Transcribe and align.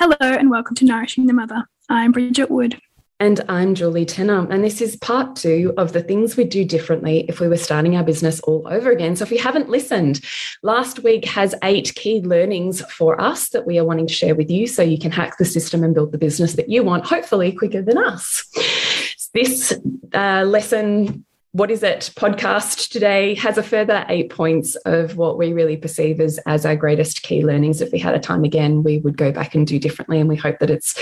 Hello, 0.00 0.14
and 0.20 0.48
welcome 0.48 0.76
to 0.76 0.84
Nourishing 0.84 1.26
the 1.26 1.32
Mother. 1.32 1.64
I'm 1.88 2.12
Bridget 2.12 2.52
Wood. 2.52 2.80
And 3.18 3.40
I'm 3.48 3.74
Julie 3.74 4.04
Tenner. 4.04 4.48
And 4.48 4.62
this 4.62 4.80
is 4.80 4.94
part 4.94 5.34
two 5.34 5.74
of 5.76 5.92
the 5.92 6.04
things 6.04 6.36
we'd 6.36 6.50
do 6.50 6.64
differently 6.64 7.24
if 7.28 7.40
we 7.40 7.48
were 7.48 7.56
starting 7.56 7.96
our 7.96 8.04
business 8.04 8.38
all 8.42 8.64
over 8.70 8.92
again. 8.92 9.16
So 9.16 9.24
if 9.24 9.32
you 9.32 9.40
haven't 9.40 9.70
listened, 9.70 10.20
last 10.62 11.00
week 11.00 11.24
has 11.24 11.52
eight 11.64 11.96
key 11.96 12.20
learnings 12.20 12.80
for 12.82 13.20
us 13.20 13.48
that 13.48 13.66
we 13.66 13.76
are 13.76 13.84
wanting 13.84 14.06
to 14.06 14.14
share 14.14 14.36
with 14.36 14.52
you 14.52 14.68
so 14.68 14.84
you 14.84 15.00
can 15.00 15.10
hack 15.10 15.36
the 15.36 15.44
system 15.44 15.82
and 15.82 15.94
build 15.94 16.12
the 16.12 16.18
business 16.18 16.54
that 16.54 16.68
you 16.68 16.84
want, 16.84 17.04
hopefully 17.04 17.50
quicker 17.50 17.82
than 17.82 17.98
us. 17.98 18.48
This 19.34 19.76
uh, 20.14 20.44
lesson 20.46 21.24
what 21.52 21.70
is 21.70 21.82
it 21.82 22.10
podcast 22.14 22.90
today 22.90 23.34
has 23.36 23.56
a 23.56 23.62
further 23.62 24.04
eight 24.08 24.30
points 24.30 24.76
of 24.84 25.16
what 25.16 25.38
we 25.38 25.52
really 25.52 25.76
perceive 25.76 26.20
as, 26.20 26.38
as 26.46 26.66
our 26.66 26.76
greatest 26.76 27.22
key 27.22 27.44
learnings. 27.44 27.80
If 27.80 27.90
we 27.90 27.98
had 27.98 28.14
a 28.14 28.20
time 28.20 28.44
again, 28.44 28.82
we 28.82 28.98
would 28.98 29.16
go 29.16 29.32
back 29.32 29.54
and 29.54 29.66
do 29.66 29.78
differently. 29.78 30.20
And 30.20 30.28
we 30.28 30.36
hope 30.36 30.58
that 30.58 30.70
it's 30.70 30.94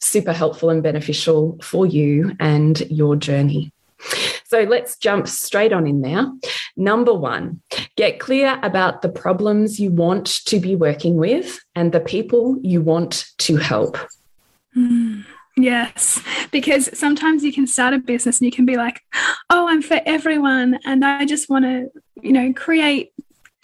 super 0.00 0.32
helpful 0.32 0.68
and 0.68 0.82
beneficial 0.82 1.58
for 1.62 1.86
you 1.86 2.36
and 2.38 2.80
your 2.90 3.16
journey. 3.16 3.72
So 4.44 4.60
let's 4.60 4.98
jump 4.98 5.26
straight 5.26 5.72
on 5.72 5.86
in 5.86 6.02
there. 6.02 6.30
Number 6.76 7.14
one, 7.14 7.62
get 7.96 8.20
clear 8.20 8.60
about 8.62 9.00
the 9.00 9.08
problems 9.08 9.80
you 9.80 9.90
want 9.90 10.26
to 10.44 10.60
be 10.60 10.76
working 10.76 11.16
with 11.16 11.58
and 11.74 11.92
the 11.92 12.00
people 12.00 12.58
you 12.62 12.82
want 12.82 13.26
to 13.38 13.56
help. 13.56 13.96
Mm. 14.76 15.24
Yes, 15.56 16.20
because 16.50 16.96
sometimes 16.98 17.44
you 17.44 17.52
can 17.52 17.66
start 17.66 17.94
a 17.94 17.98
business 17.98 18.40
and 18.40 18.46
you 18.46 18.52
can 18.52 18.66
be 18.66 18.76
like, 18.76 19.00
oh, 19.50 19.68
I'm 19.68 19.82
for 19.82 20.00
everyone. 20.04 20.80
And 20.84 21.04
I 21.04 21.24
just 21.24 21.48
want 21.48 21.64
to, 21.64 21.90
you 22.20 22.32
know, 22.32 22.52
create, 22.52 23.12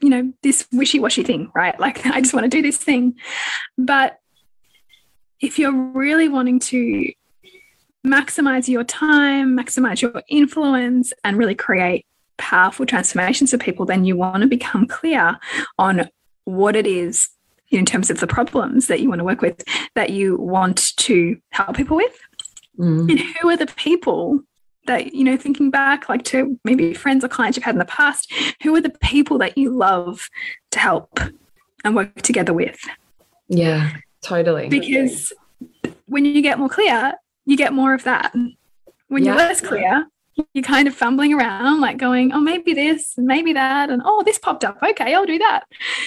you 0.01 0.09
know, 0.09 0.33
this 0.43 0.69
wishy 0.73 1.01
washy 1.01 1.25
thing, 1.25 1.51
right? 1.55 1.79
Like, 1.81 2.07
I 2.07 2.21
just 2.21 2.33
want 2.33 2.45
to 2.45 2.49
do 2.49 2.63
this 2.63 2.77
thing. 2.77 3.17
But 3.77 4.19
if 5.41 5.59
you're 5.59 5.73
really 5.73 6.29
wanting 6.29 6.61
to 6.61 7.11
maximize 8.07 8.69
your 8.69 8.85
time, 8.85 9.57
maximize 9.57 10.01
your 10.01 10.23
influence, 10.29 11.13
and 11.25 11.37
really 11.37 11.57
create 11.57 12.07
powerful 12.39 12.87
transformations 12.87 13.51
for 13.51 13.59
people, 13.59 13.85
then 13.85 14.05
you 14.05 14.17
want 14.17 14.43
to 14.43 14.49
become 14.49 14.87
clear 14.87 15.39
on 15.77 16.09
what 16.45 16.77
it 16.77 16.87
is 16.87 17.31
in 17.71 17.87
terms 17.87 18.11
of 18.11 18.21
the 18.21 18.27
problems 18.27 18.87
that 18.89 19.01
you 19.01 19.09
want 19.09 19.21
to 19.21 19.25
work 19.25 19.41
with 19.41 19.63
that 19.95 20.11
you 20.11 20.37
want 20.37 20.97
to 20.97 21.41
help 21.51 21.77
people 21.77 21.97
with 21.97 22.19
mm. 22.79 23.09
and 23.11 23.19
who 23.19 23.49
are 23.49 23.57
the 23.57 23.67
people 23.67 24.41
that 24.87 25.15
you 25.15 25.25
know 25.25 25.37
thinking 25.37 25.71
back 25.71 26.09
like 26.09 26.25
to 26.25 26.59
maybe 26.65 26.95
friends 26.95 27.25
or 27.25 27.29
clients 27.29 27.57
you've 27.57 27.65
had 27.65 27.75
in 27.75 27.79
the 27.79 27.85
past 27.85 28.33
who 28.63 28.75
are 28.75 28.81
the 28.81 28.91
people 29.03 29.39
that 29.39 29.57
you 29.57 29.71
love 29.71 30.29
to 30.71 30.79
help 30.79 31.21
and 31.85 31.95
work 31.95 32.15
together 32.23 32.53
with 32.53 32.81
yeah 33.49 33.93
totally 34.23 34.69
because 34.69 35.33
when 36.07 36.25
you 36.25 36.43
get 36.43 36.59
more 36.59 36.69
clear 36.69 37.13
you 37.45 37.57
get 37.57 37.73
more 37.73 37.95
of 37.95 38.05
that 38.05 38.35
when 39.09 39.25
yeah. 39.25 39.31
you're 39.31 39.37
less 39.37 39.61
clear 39.61 40.07
you're 40.53 40.65
kind 40.65 40.89
of 40.89 40.95
fumbling 40.95 41.35
around, 41.35 41.81
like 41.81 41.99
going, 41.99 42.33
oh, 42.33 42.41
maybe 42.41 42.73
this 42.73 43.15
and 43.17 43.27
maybe 43.27 43.53
that. 43.53 43.91
And 43.91 44.03
oh, 44.05 44.23
this 44.25 44.39
popped 44.39 44.65
up. 44.65 44.79
Okay, 44.83 45.15
I'll 45.15 45.27
do 45.27 45.39
that. 45.39 45.65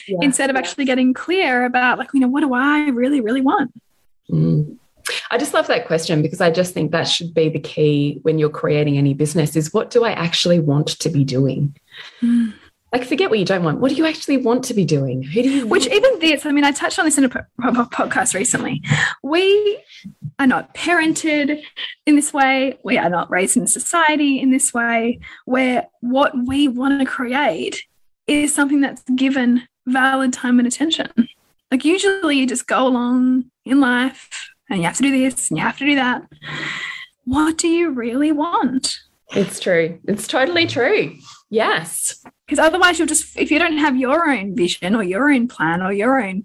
Yeah. 0.08 0.20
Instead 0.22 0.50
of 0.50 0.56
actually 0.56 0.86
getting 0.86 1.14
clear 1.14 1.66
about, 1.66 1.98
like, 1.98 2.10
you 2.14 2.20
know, 2.20 2.28
what 2.28 2.42
do 2.42 2.54
I 2.54 2.90
really, 2.90 3.22
really 3.22 3.42
want? 3.42 3.72
Mm. 4.30 4.78
I 5.30 5.38
just 5.38 5.54
love 5.54 5.68
that 5.68 5.86
question 5.86 6.22
because 6.22 6.40
I 6.40 6.50
just 6.50 6.74
think 6.74 6.92
that 6.92 7.04
should 7.04 7.34
be 7.34 7.50
the 7.50 7.60
key 7.60 8.20
when 8.22 8.40
you're 8.40 8.50
creating 8.50 8.98
any 8.98 9.14
business 9.14 9.56
is 9.56 9.74
what 9.74 9.92
do 9.92 10.06
I 10.06 10.12
actually 10.14 10.60
want 10.60 10.88
to 11.00 11.10
be 11.10 11.24
doing? 11.24 11.76
Mm 12.22 12.54
like 12.94 13.06
forget 13.06 13.31
what 13.31 13.40
you 13.40 13.46
don't 13.46 13.64
want. 13.64 13.80
What 13.80 13.90
do 13.90 13.96
you 13.96 14.06
actually 14.06 14.38
want 14.38 14.64
to 14.66 14.74
be 14.76 14.86
doing? 14.86 15.24
Who 15.24 15.42
do 15.42 15.50
you 15.50 15.68
which 15.68 15.88
even 15.88 16.20
this 16.20 16.46
i 16.46 16.52
mean 16.52 16.64
i 16.64 16.72
touched 16.72 17.00
on 17.00 17.06
this 17.06 17.18
in 17.18 17.26
a 17.26 17.30
podcast 17.30 18.36
recently. 18.36 18.81
We 19.24 19.84
are 20.40 20.48
not 20.48 20.76
parented 20.76 21.62
in 22.06 22.16
this 22.16 22.31
way. 22.31 22.78
We 22.84 22.98
are 22.98 23.09
not 23.09 23.31
raised 23.31 23.58
in 23.58 23.66
society 23.66 24.40
in 24.40 24.52
this 24.52 24.74
way 24.74 25.20
where 25.46 25.88
what 26.02 26.34
we 26.46 26.68
want 26.68 27.00
to 27.00 27.06
create 27.06 27.84
is 28.28 28.54
something 28.54 28.80
that's 28.80 29.04
given 29.16 29.68
valid 29.88 30.31
time 30.31 30.60
and 30.60 30.68
attention. 30.68 31.10
Like 31.72 31.84
usually 31.84 32.38
you 32.38 32.48
just 32.48 32.68
go 32.68 32.88
along 32.88 33.46
in 33.66 33.81
life 33.81 34.50
and 34.70 34.80
you 34.80 34.86
have 34.86 34.98
to 34.98 35.04
do 35.04 35.12
this 35.12 35.50
and 35.50 35.58
you 35.58 35.64
have 35.64 35.78
to 35.80 35.86
do 35.86 35.96
that. 35.96 36.24
What 37.25 37.58
do 37.58 37.68
you 37.68 37.90
really 37.90 38.31
want? 38.31 39.00
It's 39.31 39.60
true. 39.60 40.00
It's 40.08 40.28
totally 40.28 40.68
true. 40.68 41.16
Yes 41.50 42.24
because 42.46 42.59
otherwise 42.59 43.00
you'll 43.00 43.08
just 43.08 43.38
if 43.38 43.52
you 43.52 43.59
don't 43.59 43.78
have 43.78 43.96
your 43.96 44.30
own 44.30 44.56
vision 44.56 44.96
or 44.96 45.04
your 45.04 45.31
own 45.31 45.48
plan 45.48 45.81
or 45.81 45.92
your 45.92 46.22
own 46.22 46.44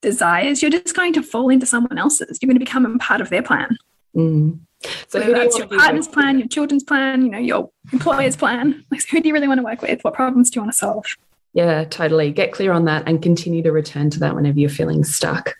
desires 0.00 0.62
you're 0.62 0.70
just 0.70 0.94
going 0.94 1.12
to 1.12 1.22
fall 1.22 1.48
into 1.48 1.66
someone 1.66 1.98
else's. 1.98 2.38
You're 2.40 2.48
going 2.48 2.58
to 2.58 2.64
become 2.64 2.86
a 2.86 2.98
part 2.98 3.20
of 3.20 3.30
their 3.30 3.42
plan. 3.42 3.76
Mm. 4.16 4.60
so 5.08 5.20
Whether 5.20 5.32
that's 5.32 5.56
your 5.56 5.68
partner's 5.68 6.08
plan 6.08 6.38
your 6.38 6.48
children's 6.48 6.84
plan 6.84 7.24
you 7.24 7.30
know 7.30 7.38
your 7.38 7.70
employer's 7.92 8.36
plan. 8.36 8.84
Like 8.90 9.06
who 9.08 9.20
do 9.20 9.28
you 9.28 9.34
really 9.34 9.48
want 9.48 9.58
to 9.58 9.64
work 9.64 9.82
with? 9.82 10.02
What 10.02 10.14
problems 10.14 10.50
do 10.50 10.58
you 10.58 10.62
want 10.62 10.72
to 10.72 10.78
solve? 10.78 11.06
Yeah 11.54 11.84
totally. 11.84 12.30
Get 12.30 12.52
clear 12.52 12.72
on 12.72 12.84
that 12.86 13.04
and 13.06 13.22
continue 13.22 13.62
to 13.62 13.72
return 13.72 14.10
to 14.10 14.18
that 14.20 14.34
whenever 14.34 14.58
you're 14.58 14.70
feeling 14.70 15.04
stuck. 15.04 15.54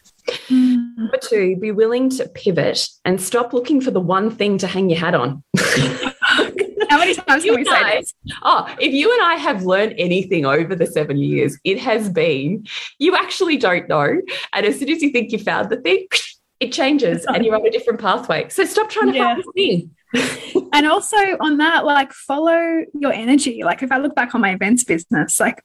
Mm. 0.49 0.97
number 0.97 1.19
two 1.21 1.57
be 1.57 1.73
willing 1.73 2.09
to 2.09 2.29
pivot 2.29 2.89
and 3.05 3.21
stop 3.21 3.53
looking 3.53 3.81
for 3.81 3.91
the 3.91 4.01
one 4.01 4.31
thing 4.31 4.57
to 4.57 4.69
hang 4.69 4.89
your 4.89 5.01
hat 5.01 5.17
on 5.17 5.43
How 6.93 6.99
many 6.99 7.15
times 7.15 7.43
can 7.43 7.55
we 7.55 7.65
say 7.65 8.01
this? 8.01 8.13
Oh, 8.43 8.67
if 8.79 8.93
you 8.93 9.11
and 9.11 9.23
I 9.23 9.37
have 9.37 9.63
learned 9.63 9.95
anything 9.97 10.45
over 10.45 10.75
the 10.75 10.85
seven 10.85 11.17
years, 11.17 11.59
it 11.65 11.79
has 11.79 12.11
been 12.11 12.67
you 12.99 13.17
actually 13.17 13.57
don't 13.57 13.89
know. 13.89 14.21
And 14.53 14.67
as 14.67 14.79
soon 14.79 14.91
as 14.91 15.01
you 15.01 15.09
think 15.09 15.33
you 15.33 15.39
found 15.39 15.71
the 15.71 15.79
thing, 15.79 16.07
it 16.61 16.71
changes 16.71 17.25
and 17.25 17.47
you're 17.47 17.55
on 17.55 17.67
a 17.67 17.71
different 17.71 17.99
pathway. 17.99 18.51
So 18.51 18.67
stop 18.67 18.91
trying 18.91 19.11
to 19.11 19.17
yeah. 19.17 19.35
find 19.35 19.43
the 19.43 19.53
thing. 19.55 20.67
and 20.75 20.87
also 20.87 21.17
on 21.41 21.57
that, 21.57 21.87
like 21.87 22.13
follow 22.13 22.85
your 22.93 23.13
energy. 23.15 23.63
Like 23.65 23.83
if 23.83 23.91
I 23.91 23.97
look 23.97 24.15
back 24.15 24.35
on 24.35 24.43
my 24.43 24.53
events 24.53 24.85
business, 24.85 25.41
like 25.41 25.65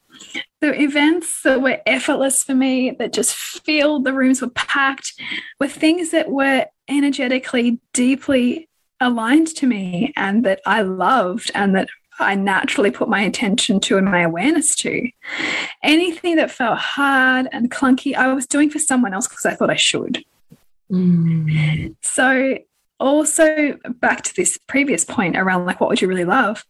the 0.62 0.82
events 0.82 1.42
that 1.44 1.62
were 1.62 1.82
effortless 1.86 2.42
for 2.42 2.56
me, 2.56 2.92
that 3.00 3.12
just 3.12 3.36
filled 3.36 4.06
the 4.06 4.14
rooms 4.14 4.42
were 4.42 4.50
packed, 4.52 5.12
were 5.60 5.68
things 5.68 6.12
that 6.12 6.30
were 6.32 6.68
energetically 6.88 7.82
deeply 7.92 8.70
aligned 9.00 9.48
to 9.56 9.68
me 9.68 10.14
and 10.16 10.44
that 10.46 10.62
I 10.66 10.82
loved 10.82 11.52
and 11.54 11.76
that 11.76 11.90
I 12.20 12.36
naturally 12.36 12.92
put 12.92 13.10
my 13.10 13.22
attention 13.22 13.80
to 13.82 13.98
and 13.98 14.06
my 14.06 14.22
awareness 14.22 14.76
to. 14.78 15.10
Anything 15.84 16.36
that 16.38 16.52
felt 16.52 16.80
hard 16.80 17.48
and 17.52 17.70
clunky, 17.70 18.16
I 18.16 18.34
was 18.34 18.48
doing 18.48 18.70
for 18.70 18.80
someone 18.80 19.14
else 19.14 19.28
because 19.28 19.46
I 19.46 19.54
thought 19.54 19.70
I 19.70 19.76
should. 19.76 20.24
Mm. 20.92 21.96
So 22.02 22.58
also 23.00 23.78
back 24.00 24.24
to 24.24 24.36
this 24.36 24.58
previous 24.68 25.06
point 25.06 25.38
around 25.38 25.66
like 25.66 25.80
what 25.80 25.90
would 25.90 26.02
you 26.02 26.08
really 26.08 26.26
love 26.26 26.66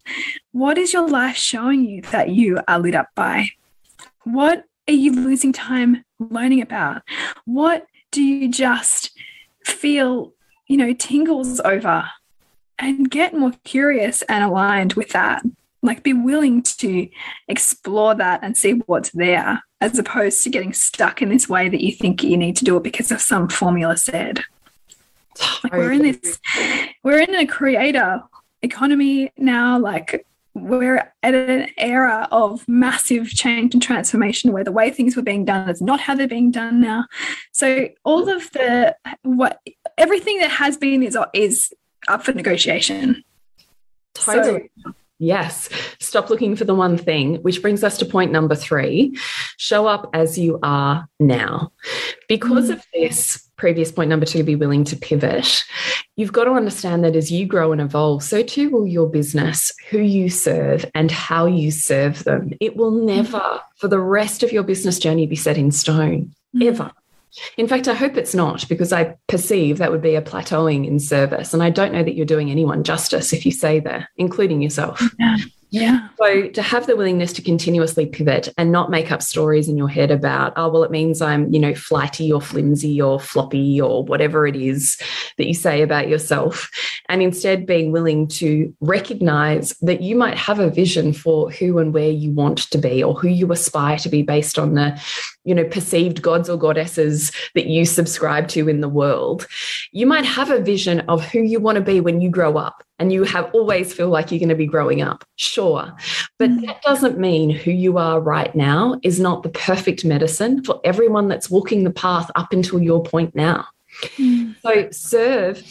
what 0.51 0.77
is 0.77 0.91
your 0.91 1.07
life 1.07 1.37
showing 1.37 1.85
you 1.85 2.01
that 2.01 2.29
you 2.29 2.59
are 2.67 2.79
lit 2.79 2.95
up 2.95 3.07
by 3.15 3.47
what 4.25 4.65
are 4.89 4.93
you 4.93 5.13
losing 5.13 5.53
time 5.53 6.03
learning 6.19 6.61
about 6.61 7.01
what 7.45 7.85
do 8.11 8.21
you 8.21 8.49
just 8.49 9.11
feel 9.63 10.33
you 10.67 10.75
know 10.75 10.93
tingles 10.93 11.61
over 11.61 12.05
and 12.79 13.09
get 13.09 13.33
more 13.33 13.53
curious 13.63 14.21
and 14.23 14.43
aligned 14.43 14.93
with 14.93 15.09
that. 15.09 15.43
Like 15.81 16.03
be 16.03 16.13
willing 16.13 16.63
to 16.63 17.07
explore 17.47 18.15
that 18.15 18.41
and 18.43 18.57
see 18.57 18.73
what's 18.87 19.11
there 19.11 19.63
as 19.79 19.97
opposed 19.97 20.43
to 20.43 20.49
getting 20.49 20.73
stuck 20.73 21.21
in 21.21 21.29
this 21.29 21.47
way 21.47 21.69
that 21.69 21.81
you 21.81 21.91
think 21.91 22.23
you 22.23 22.35
need 22.35 22.55
to 22.57 22.65
do 22.65 22.77
it 22.77 22.83
because 22.83 23.11
of 23.11 23.21
some 23.21 23.47
formula 23.47 23.95
said. 23.97 24.41
Like 25.63 25.73
we're 25.73 25.91
in 25.91 26.01
this 26.01 26.39
we're 27.03 27.19
in 27.19 27.35
a 27.35 27.45
creator 27.45 28.23
economy 28.61 29.31
now. 29.37 29.77
Like 29.77 30.25
we're 30.53 31.13
at 31.21 31.35
an 31.35 31.69
era 31.77 32.27
of 32.31 32.67
massive 32.67 33.29
change 33.29 33.73
and 33.73 33.83
transformation 33.83 34.51
where 34.51 34.63
the 34.63 34.71
way 34.71 34.89
things 34.89 35.15
were 35.15 35.21
being 35.21 35.45
done 35.45 35.69
is 35.69 35.81
not 35.81 35.99
how 35.99 36.15
they're 36.15 36.27
being 36.27 36.51
done 36.51 36.81
now. 36.81 37.05
So 37.51 37.89
all 38.03 38.27
of 38.29 38.51
the 38.51 38.95
what 39.23 39.61
everything 39.97 40.39
that 40.39 40.51
has 40.51 40.77
been 40.77 41.03
is 41.03 41.17
is 41.33 41.71
up 42.07 42.23
for 42.23 42.33
negotiation 42.33 43.23
totally 44.13 44.69
so, 44.83 44.93
Yes. 45.19 45.69
Stop 45.99 46.29
looking 46.29 46.55
for 46.55 46.63
the 46.63 46.75
one 46.75 46.97
thing, 46.97 47.37
which 47.37 47.61
brings 47.61 47.83
us 47.83 47.97
to 47.97 48.05
point 48.05 48.31
number 48.31 48.55
three 48.55 49.17
show 49.57 49.87
up 49.87 50.09
as 50.13 50.37
you 50.37 50.59
are 50.61 51.07
now. 51.19 51.71
Because 52.29 52.69
mm. 52.69 52.73
of 52.73 52.85
this, 52.93 53.49
previous 53.55 53.91
point 53.91 54.09
number 54.09 54.25
two, 54.25 54.43
be 54.43 54.55
willing 54.55 54.83
to 54.83 54.95
pivot. 54.95 55.63
You've 56.15 56.33
got 56.33 56.43
to 56.43 56.51
understand 56.51 57.03
that 57.03 57.15
as 57.15 57.31
you 57.31 57.47
grow 57.47 57.71
and 57.71 57.81
evolve, 57.81 58.21
so 58.21 58.43
too 58.43 58.69
will 58.69 58.85
your 58.85 59.09
business, 59.09 59.71
who 59.89 59.99
you 59.99 60.29
serve, 60.29 60.85
and 60.93 61.09
how 61.09 61.47
you 61.47 61.71
serve 61.71 62.23
them. 62.23 62.53
It 62.59 62.75
will 62.75 62.91
never, 62.91 63.59
for 63.77 63.87
the 63.87 63.99
rest 63.99 64.43
of 64.43 64.51
your 64.51 64.63
business 64.63 64.99
journey, 64.99 65.25
be 65.25 65.35
set 65.35 65.57
in 65.57 65.71
stone, 65.71 66.35
mm. 66.55 66.65
ever. 66.67 66.91
In 67.57 67.67
fact, 67.67 67.87
I 67.87 67.93
hope 67.93 68.17
it's 68.17 68.35
not 68.35 68.67
because 68.67 68.91
I 68.91 69.15
perceive 69.27 69.77
that 69.77 69.91
would 69.91 70.01
be 70.01 70.15
a 70.15 70.21
plateauing 70.21 70.87
in 70.87 70.99
service. 70.99 71.53
And 71.53 71.61
I 71.61 71.69
don't 71.69 71.93
know 71.93 72.03
that 72.03 72.15
you're 72.15 72.25
doing 72.25 72.49
anyone 72.49 72.83
justice 72.83 73.33
if 73.33 73.45
you 73.45 73.51
say 73.51 73.79
that, 73.81 74.07
including 74.17 74.61
yourself. 74.61 75.01
Yeah. 75.19 75.37
Yeah. 75.69 76.07
So 76.17 76.47
to 76.47 76.61
have 76.61 76.87
the 76.87 76.95
willingness 76.95 77.33
to 77.33 77.41
continuously 77.41 78.05
pivot 78.05 78.47
and 78.57 78.71
not 78.71 78.89
make 78.89 79.11
up 79.11 79.21
stories 79.21 79.67
in 79.67 79.77
your 79.77 79.89
head 79.89 80.11
about, 80.11 80.53
oh, 80.55 80.69
well, 80.69 80.83
it 80.83 80.91
means 80.91 81.21
I'm, 81.21 81.53
you 81.53 81.59
know, 81.59 81.75
flighty 81.75 82.31
or 82.31 82.41
flimsy 82.41 83.01
or 83.01 83.19
floppy 83.19 83.81
or 83.81 84.05
whatever 84.05 84.47
it 84.47 84.55
is 84.55 84.97
that 85.37 85.45
you 85.45 85.53
say 85.53 85.81
about 85.81 86.07
yourself. 86.07 86.71
And 87.09 87.21
instead 87.21 87.65
being 87.65 87.91
willing 87.91 88.29
to 88.29 88.73
recognize 88.79 89.71
that 89.81 90.01
you 90.01 90.15
might 90.15 90.37
have 90.37 90.59
a 90.59 90.69
vision 90.69 91.11
for 91.11 91.51
who 91.51 91.79
and 91.79 91.93
where 91.93 92.11
you 92.11 92.31
want 92.31 92.59
to 92.71 92.77
be 92.77 93.03
or 93.03 93.13
who 93.13 93.27
you 93.27 93.51
aspire 93.51 93.97
to 93.97 94.09
be 94.09 94.21
based 94.21 94.57
on 94.57 94.75
the, 94.75 95.01
you 95.47 95.55
know, 95.55 95.63
perceived 95.63 96.21
gods 96.21 96.49
or 96.49 96.57
goddesses 96.57 97.31
that 97.55 97.67
you 97.67 97.85
subscribe 97.85 98.49
to 98.49 98.67
in 98.67 98.81
the 98.81 98.89
world. 98.89 99.47
You 99.93 100.05
might 100.05 100.25
have 100.25 100.51
a 100.51 100.59
vision 100.59 100.99
of 101.07 101.23
who 101.25 101.39
you 101.39 101.61
want 101.61 101.77
to 101.77 101.81
be 101.81 102.01
when 102.01 102.19
you 102.19 102.29
grow 102.29 102.57
up 102.57 102.83
and 102.99 103.13
you 103.13 103.23
have 103.23 103.49
always 103.53 103.93
feel 103.93 104.09
like 104.09 104.29
you're 104.29 104.39
going 104.39 104.49
to 104.49 104.55
be 104.55 104.65
growing 104.65 105.01
up. 105.01 105.23
Sure. 105.37 105.95
But 106.37 106.49
mm. 106.49 106.65
that 106.65 106.81
doesn't 106.81 107.17
mean 107.17 107.49
who 107.49 107.71
you 107.71 107.97
are 107.97 108.19
right 108.19 108.53
now 108.55 108.99
is 109.03 109.21
not 109.21 109.43
the 109.43 109.49
perfect 109.49 110.03
medicine 110.03 110.65
for 110.65 110.81
everyone 110.83 111.29
that's 111.29 111.49
walking 111.49 111.85
the 111.85 111.91
path 111.91 112.29
up 112.35 112.51
until 112.51 112.81
your 112.81 113.01
point 113.01 113.33
now. 113.33 113.67
Mm. 114.17 114.53
So 114.61 114.89
serve 114.91 115.63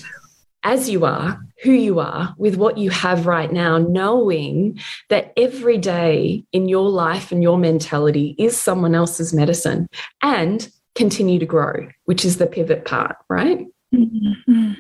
as 0.67 0.89
you 0.89 1.05
are, 1.05 1.41
who 1.63 1.71
you 1.71 2.01
are, 2.01 2.35
with 2.39 2.57
what 2.57 2.77
you 2.77 2.91
have 2.91 3.25
right 3.25 3.53
now, 3.53 3.79
knowing 3.79 4.81
that 5.11 5.33
every 5.37 5.79
day 5.79 6.45
in 6.53 6.69
your 6.69 6.89
life 6.89 7.31
and 7.31 7.41
your 7.41 7.57
mentality 7.57 8.35
is 8.37 8.61
someone 8.61 8.93
else's 8.93 9.33
medicine 9.33 9.87
and 10.23 10.69
continue 10.97 11.39
to 11.39 11.47
grow, 11.47 11.89
which 12.07 12.25
is 12.25 12.39
the 12.39 12.49
pivot 12.49 12.85
part, 12.85 13.17
right? 13.29 13.65
Mm 13.95 14.11
-hmm. 14.47 14.77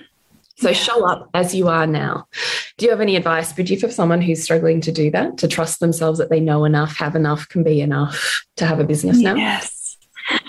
So 0.59 0.73
show 0.73 1.07
up 1.13 1.29
as 1.35 1.55
you 1.55 1.69
are 1.69 1.87
now. 1.87 2.27
Do 2.79 2.85
you 2.85 2.91
have 2.91 3.03
any 3.03 3.17
advice, 3.17 3.53
Bridgie, 3.53 3.81
for 3.81 3.91
someone 3.91 4.23
who's 4.27 4.43
struggling 4.43 4.81
to 4.83 4.93
do 4.93 5.11
that, 5.11 5.39
to 5.39 5.47
trust 5.47 5.79
themselves 5.79 6.19
that 6.19 6.31
they 6.31 6.41
know 6.41 6.65
enough, 6.65 6.97
have 6.97 7.19
enough, 7.19 7.47
can 7.49 7.63
be 7.63 7.81
enough 7.81 8.45
to 8.57 8.65
have 8.65 8.81
a 8.81 8.85
business 8.85 9.19
now? 9.19 9.37
Yes. 9.37 9.99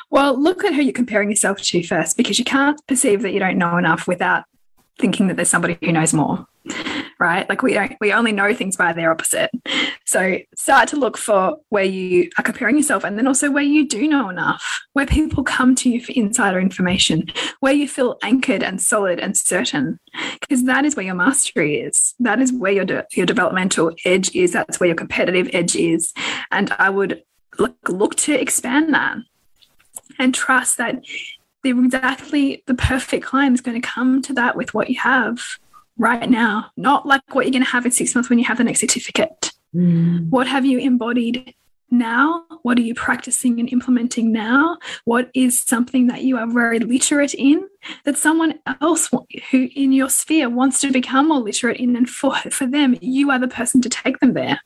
Well, 0.09 0.41
look 0.43 0.63
at 0.63 0.73
who 0.73 0.81
you're 0.81 1.03
comparing 1.03 1.29
yourself 1.29 1.57
to 1.61 1.83
first, 1.83 2.17
because 2.17 2.39
you 2.39 2.45
can't 2.45 2.79
perceive 2.87 3.21
that 3.21 3.33
you 3.33 3.39
don't 3.39 3.57
know 3.57 3.77
enough 3.77 4.07
without 4.07 4.43
thinking 4.99 5.27
that 5.27 5.35
there's 5.35 5.49
somebody 5.49 5.77
who 5.81 5.91
knows 5.91 6.13
more 6.13 6.47
right? 7.19 7.47
Like 7.49 7.61
we 7.61 7.73
don't, 7.73 7.93
we 7.99 8.13
only 8.13 8.31
know 8.31 8.53
things 8.53 8.75
by 8.75 8.93
their 8.93 9.11
opposite. 9.11 9.49
So 10.05 10.39
start 10.55 10.89
to 10.89 10.97
look 10.97 11.17
for 11.17 11.57
where 11.69 11.83
you 11.83 12.29
are 12.37 12.43
comparing 12.43 12.77
yourself 12.77 13.03
and 13.03 13.17
then 13.17 13.27
also 13.27 13.51
where 13.51 13.63
you 13.63 13.87
do 13.87 14.07
know 14.07 14.29
enough, 14.29 14.81
where 14.93 15.05
people 15.05 15.43
come 15.43 15.75
to 15.75 15.89
you 15.89 16.01
for 16.03 16.11
insider 16.13 16.59
information, 16.59 17.27
where 17.59 17.73
you 17.73 17.87
feel 17.87 18.17
anchored 18.21 18.63
and 18.63 18.81
solid 18.81 19.19
and 19.19 19.35
certain, 19.35 19.99
because 20.39 20.65
that 20.65 20.85
is 20.85 20.95
where 20.95 21.05
your 21.05 21.15
mastery 21.15 21.77
is. 21.77 22.13
That 22.19 22.39
is 22.39 22.53
where 22.53 22.71
your, 22.71 22.85
de 22.85 23.05
your 23.13 23.25
developmental 23.25 23.93
edge 24.05 24.35
is. 24.35 24.53
That's 24.53 24.79
where 24.79 24.87
your 24.87 24.95
competitive 24.95 25.49
edge 25.53 25.75
is. 25.75 26.13
And 26.51 26.73
I 26.77 26.89
would 26.89 27.23
look, 27.57 27.77
look 27.89 28.15
to 28.15 28.33
expand 28.33 28.93
that 28.93 29.17
and 30.19 30.33
trust 30.33 30.77
that 30.77 31.03
the 31.73 31.85
exactly 31.85 32.63
the 32.65 32.73
perfect 32.73 33.25
client 33.25 33.55
is 33.55 33.61
going 33.61 33.79
to 33.79 33.87
come 33.87 34.21
to 34.23 34.33
that 34.33 34.55
with 34.55 34.73
what 34.73 34.89
you 34.89 34.99
have 34.99 35.39
right 35.97 36.29
now, 36.29 36.71
not 36.77 37.05
like 37.05 37.21
what 37.33 37.45
you're 37.45 37.51
going 37.51 37.63
to 37.63 37.69
have 37.69 37.85
in 37.85 37.91
six 37.91 38.13
months 38.15 38.29
when 38.29 38.39
you 38.39 38.45
have 38.45 38.57
the 38.57 38.63
next 38.63 38.79
certificate. 38.79 39.51
Mm. 39.75 40.29
What 40.29 40.47
have 40.47 40.65
you 40.65 40.79
embodied 40.79 41.53
now? 41.89 42.45
What 42.61 42.77
are 42.77 42.81
you 42.81 42.93
practicing 42.93 43.59
and 43.59 43.71
implementing 43.71 44.31
now? 44.31 44.77
What 45.05 45.29
is 45.33 45.61
something 45.61 46.07
that 46.07 46.23
you 46.23 46.37
are 46.37 46.47
very 46.47 46.79
literate 46.79 47.33
in 47.33 47.67
that 48.05 48.17
someone 48.17 48.59
else 48.81 49.09
who 49.51 49.67
in 49.75 49.91
your 49.91 50.09
sphere 50.09 50.49
wants 50.49 50.79
to 50.81 50.91
become 50.91 51.29
more 51.29 51.39
literate 51.39 51.77
in? 51.77 51.95
And 51.95 52.09
for, 52.09 52.35
for 52.35 52.67
them, 52.67 52.97
you 53.01 53.31
are 53.31 53.39
the 53.39 53.47
person 53.47 53.81
to 53.81 53.89
take 53.89 54.19
them 54.19 54.33
there. 54.33 54.61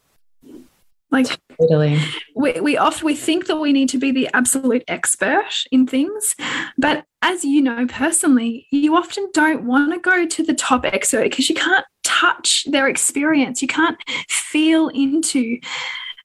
Like 1.12 1.28
totally. 1.60 2.00
we, 2.36 2.60
we 2.62 2.78
often 2.78 3.06
we 3.06 3.16
think 3.16 3.48
that 3.48 3.58
we 3.58 3.74
need 3.74 3.90
to 3.90 3.98
be 3.98 4.12
the 4.12 4.30
absolute 4.34 4.84
expert 4.88 5.66
in 5.70 5.86
things, 5.86 6.36
but 6.78 7.06
as 7.22 7.44
you 7.44 7.62
know 7.62 7.86
personally, 7.86 8.66
you 8.72 8.96
often 8.96 9.30
don't 9.34 9.66
want 9.66 9.94
to 9.94 10.00
go 10.00 10.26
to 10.26 10.44
the 10.44 10.54
top 10.54 10.86
expert 10.86 11.24
because 11.24 11.50
you 11.50 11.56
can't 11.56 11.86
touch 12.04 12.66
their 12.72 12.88
experience. 12.88 13.62
You 13.62 13.68
can't 13.68 13.98
feel 14.30 14.88
into 14.88 15.60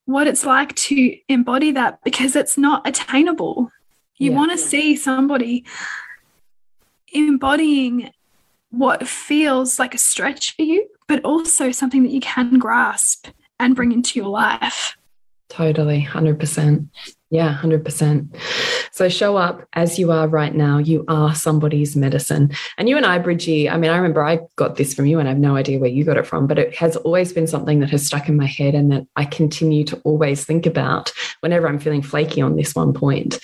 what 0.05 0.25
it's 0.25 0.45
like 0.45 0.73
to 0.75 1.17
embody 1.27 1.71
that 1.71 1.99
because 2.03 2.35
it's 2.35 2.57
not 2.57 2.87
attainable. 2.87 3.69
You 4.17 4.31
yeah. 4.31 4.37
want 4.37 4.51
to 4.51 4.57
see 4.57 4.95
somebody 4.95 5.65
embodying 7.11 8.11
what 8.69 9.07
feels 9.07 9.79
like 9.79 9.93
a 9.93 9.97
stretch 9.97 10.55
for 10.55 10.61
you, 10.61 10.87
but 11.07 11.23
also 11.23 11.71
something 11.71 12.03
that 12.03 12.11
you 12.11 12.21
can 12.21 12.57
grasp 12.57 13.27
and 13.59 13.75
bring 13.75 13.91
into 13.91 14.19
your 14.19 14.29
life. 14.29 14.97
Totally, 15.49 16.05
100%. 16.09 16.89
Yeah, 17.29 17.57
100%. 17.61 18.35
So 18.91 19.09
show 19.09 19.35
up 19.37 19.67
as 19.73 19.99
you 19.99 20.11
are 20.11 20.27
right 20.27 20.53
now. 20.53 20.77
You 20.77 21.03
are 21.07 21.35
somebody's 21.35 21.95
medicine. 21.95 22.51
And 22.77 22.87
you 22.87 22.95
and 22.95 23.05
I, 23.05 23.17
Bridgie, 23.19 23.69
I 23.69 23.77
mean, 23.77 23.91
I 23.91 23.97
remember 23.97 24.23
I 24.23 24.39
got 24.55 24.75
this 24.75 24.93
from 24.93 25.05
you 25.05 25.19
and 25.19 25.27
I 25.27 25.31
have 25.31 25.39
no 25.39 25.55
idea 25.55 25.79
where 25.79 25.89
you 25.89 26.03
got 26.03 26.17
it 26.17 26.25
from, 26.25 26.47
but 26.47 26.57
it 26.57 26.75
has 26.75 26.95
always 26.97 27.33
been 27.33 27.47
something 27.47 27.79
that 27.81 27.89
has 27.89 28.05
stuck 28.05 28.29
in 28.29 28.37
my 28.37 28.45
head 28.45 28.75
and 28.75 28.91
that 28.91 29.07
I 29.15 29.25
continue 29.25 29.83
to 29.85 29.97
always 30.03 30.45
think 30.45 30.65
about 30.65 31.11
whenever 31.41 31.67
I'm 31.67 31.79
feeling 31.79 32.01
flaky 32.01 32.41
on 32.41 32.55
this 32.55 32.75
one 32.75 32.93
point, 32.93 33.39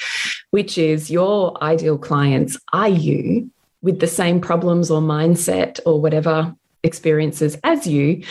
which 0.52 0.78
is 0.78 1.12
your 1.12 1.62
ideal 1.64 1.98
clients 1.98 2.58
are 2.72 2.90
you 2.90 3.50
with 3.82 4.00
the 4.00 4.08
same 4.08 4.40
problems 4.40 4.90
or 4.90 5.02
mindset 5.02 5.80
or 5.86 6.00
whatever 6.00 6.56
experiences 6.84 7.58
as 7.64 7.86
you 7.88 8.24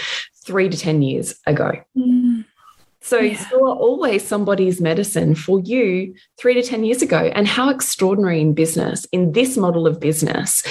three 0.44 0.68
to 0.68 0.76
10 0.76 1.02
years 1.02 1.34
ago. 1.46 1.72
Mm. 1.96 2.44
So 3.04 3.18
yeah. 3.18 3.44
you're 3.50 3.68
always 3.68 4.26
somebody's 4.26 4.80
medicine 4.80 5.34
for 5.34 5.58
you 5.60 6.14
three 6.38 6.54
to 6.54 6.62
10 6.62 6.84
years 6.84 7.02
ago. 7.02 7.32
And 7.34 7.48
how 7.48 7.68
extraordinary 7.68 8.40
in 8.40 8.54
business, 8.54 9.06
in 9.06 9.32
this 9.32 9.56
model 9.56 9.88
of 9.88 9.98
business, 9.98 10.62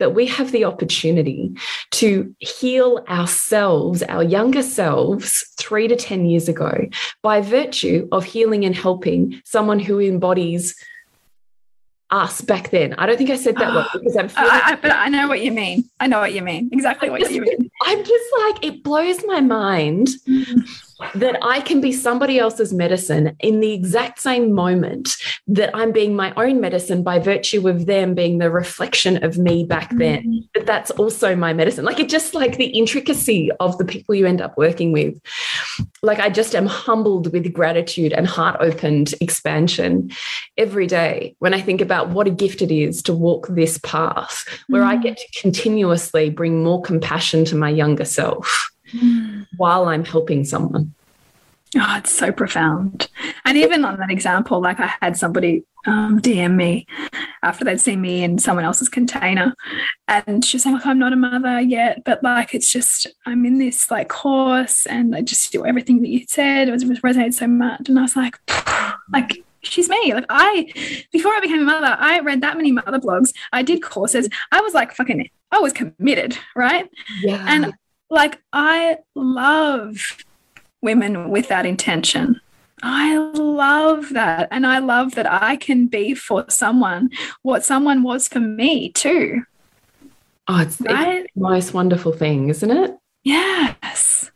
that 0.00 0.12
we 0.12 0.26
have 0.26 0.50
the 0.50 0.64
opportunity 0.64 1.54
to 1.92 2.34
heal 2.40 3.04
ourselves, 3.08 4.02
our 4.02 4.24
younger 4.24 4.62
selves, 4.62 5.46
three 5.58 5.86
to 5.86 5.94
10 5.94 6.26
years 6.26 6.48
ago 6.48 6.86
by 7.22 7.40
virtue 7.40 8.08
of 8.10 8.24
healing 8.24 8.64
and 8.64 8.74
helping 8.74 9.40
someone 9.44 9.78
who 9.78 10.00
embodies 10.00 10.74
us 12.10 12.40
back 12.40 12.70
then. 12.70 12.94
I 12.94 13.06
don't 13.06 13.16
think 13.16 13.30
I 13.30 13.36
said 13.36 13.56
that 13.56 13.74
word 13.74 13.86
because 13.94 14.16
I'm 14.16 14.30
I, 14.36 14.62
I, 14.64 14.76
but 14.76 14.92
I 14.92 15.08
know 15.08 15.28
what 15.28 15.42
you 15.42 15.52
mean. 15.52 15.84
I 16.00 16.06
know 16.06 16.20
what 16.20 16.32
you 16.34 16.42
mean. 16.42 16.70
Exactly 16.72 17.10
what 17.10 17.30
you 17.30 17.40
mean. 17.42 17.70
I'm 17.82 18.04
just 18.04 18.24
like, 18.40 18.64
it 18.64 18.82
blows 18.82 19.24
my 19.26 19.40
mind 19.40 20.08
that 21.14 21.38
I 21.42 21.60
can 21.60 21.80
be 21.80 21.92
somebody 21.92 22.38
else's 22.38 22.72
medicine 22.72 23.36
in 23.40 23.60
the 23.60 23.72
exact 23.72 24.18
same 24.18 24.52
moment 24.52 25.16
that 25.46 25.70
I'm 25.74 25.92
being 25.92 26.16
my 26.16 26.32
own 26.36 26.60
medicine 26.60 27.02
by 27.02 27.18
virtue 27.18 27.68
of 27.68 27.86
them 27.86 28.14
being 28.14 28.38
the 28.38 28.50
reflection 28.50 29.22
of 29.22 29.36
me 29.36 29.64
back 29.64 29.90
then. 29.96 30.22
Mm. 30.24 30.48
That 30.54 30.66
that's 30.66 30.90
also 30.92 31.36
my 31.36 31.52
medicine. 31.52 31.84
Like 31.84 32.00
it 32.00 32.08
just 32.08 32.34
like 32.34 32.56
the 32.56 32.66
intricacy 32.66 33.50
of 33.60 33.76
the 33.78 33.84
people 33.84 34.14
you 34.14 34.26
end 34.26 34.40
up 34.40 34.56
working 34.56 34.92
with. 34.92 35.20
Like 36.06 36.20
I 36.20 36.30
just 36.30 36.54
am 36.54 36.66
humbled 36.66 37.32
with 37.32 37.52
gratitude 37.52 38.12
and 38.12 38.28
heart 38.28 38.56
opened 38.60 39.12
expansion 39.20 40.12
every 40.56 40.86
day 40.86 41.34
when 41.40 41.52
I 41.52 41.60
think 41.60 41.80
about 41.80 42.10
what 42.10 42.28
a 42.28 42.30
gift 42.30 42.62
it 42.62 42.70
is 42.70 43.02
to 43.02 43.12
walk 43.12 43.48
this 43.48 43.78
path 43.78 44.46
where 44.68 44.82
mm. 44.82 44.86
I 44.86 44.96
get 44.96 45.16
to 45.18 45.40
continuously 45.40 46.30
bring 46.30 46.62
more 46.62 46.80
compassion 46.80 47.44
to 47.46 47.56
my 47.56 47.70
younger 47.70 48.04
self 48.04 48.70
mm. 48.94 49.46
while 49.56 49.86
I'm 49.86 50.04
helping 50.04 50.44
someone. 50.44 50.94
Oh, 51.78 51.96
it's 51.98 52.10
so 52.10 52.32
profound. 52.32 53.08
And 53.44 53.58
even 53.58 53.84
on 53.84 53.98
that 53.98 54.10
example, 54.10 54.60
like 54.60 54.80
I 54.80 54.92
had 55.00 55.16
somebody 55.16 55.64
um, 55.86 56.20
DM 56.20 56.54
me 56.56 56.86
after 57.42 57.64
they'd 57.64 57.80
seen 57.80 58.00
me 58.00 58.24
in 58.24 58.38
someone 58.38 58.64
else's 58.64 58.88
container. 58.88 59.54
And 60.08 60.44
she 60.44 60.56
was 60.56 60.62
saying, 60.62 60.76
like, 60.76 60.86
I'm 60.86 60.98
not 60.98 61.12
a 61.12 61.16
mother 61.16 61.60
yet, 61.60 62.02
but 62.04 62.22
like, 62.22 62.54
it's 62.54 62.72
just, 62.72 63.06
I'm 63.26 63.44
in 63.44 63.58
this 63.58 63.90
like 63.90 64.08
course 64.08 64.86
and 64.86 65.14
I 65.14 65.20
just 65.20 65.52
do 65.52 65.66
everything 65.66 66.00
that 66.02 66.08
you 66.08 66.24
said. 66.28 66.68
It 66.68 66.72
was 66.72 66.82
it 66.82 67.02
resonated 67.02 67.34
so 67.34 67.46
much. 67.46 67.88
And 67.88 67.98
I 67.98 68.02
was 68.02 68.16
like, 68.16 68.38
like, 69.12 69.44
she's 69.62 69.88
me. 69.88 70.14
Like 70.14 70.26
I, 70.28 71.04
before 71.12 71.32
I 71.32 71.40
became 71.40 71.60
a 71.60 71.64
mother, 71.64 71.96
I 71.98 72.20
read 72.20 72.40
that 72.40 72.56
many 72.56 72.72
mother 72.72 72.98
blogs. 72.98 73.32
I 73.52 73.62
did 73.62 73.82
courses. 73.82 74.28
I 74.50 74.60
was 74.60 74.74
like 74.74 74.92
fucking, 74.92 75.28
I 75.52 75.58
was 75.58 75.72
committed, 75.72 76.38
right? 76.54 76.88
Yeah. 77.20 77.44
And 77.46 77.74
like 78.10 78.40
I 78.52 78.98
love 79.14 80.24
women 80.82 81.30
with 81.30 81.48
that 81.48 81.66
intention. 81.66 82.40
I 82.82 83.16
love 83.16 84.10
that. 84.10 84.48
And 84.50 84.66
I 84.66 84.78
love 84.78 85.14
that 85.14 85.30
I 85.30 85.56
can 85.56 85.86
be 85.86 86.14
for 86.14 86.44
someone 86.48 87.10
what 87.42 87.64
someone 87.64 88.02
was 88.02 88.28
for 88.28 88.40
me 88.40 88.90
too. 88.92 89.42
Oh, 90.48 90.60
it's, 90.60 90.80
right? 90.80 91.24
it's 91.24 91.34
the 91.34 91.40
most 91.40 91.74
wonderful 91.74 92.12
thing, 92.12 92.48
isn't 92.50 92.70
it? 92.70 92.96
Yes. 93.24 94.30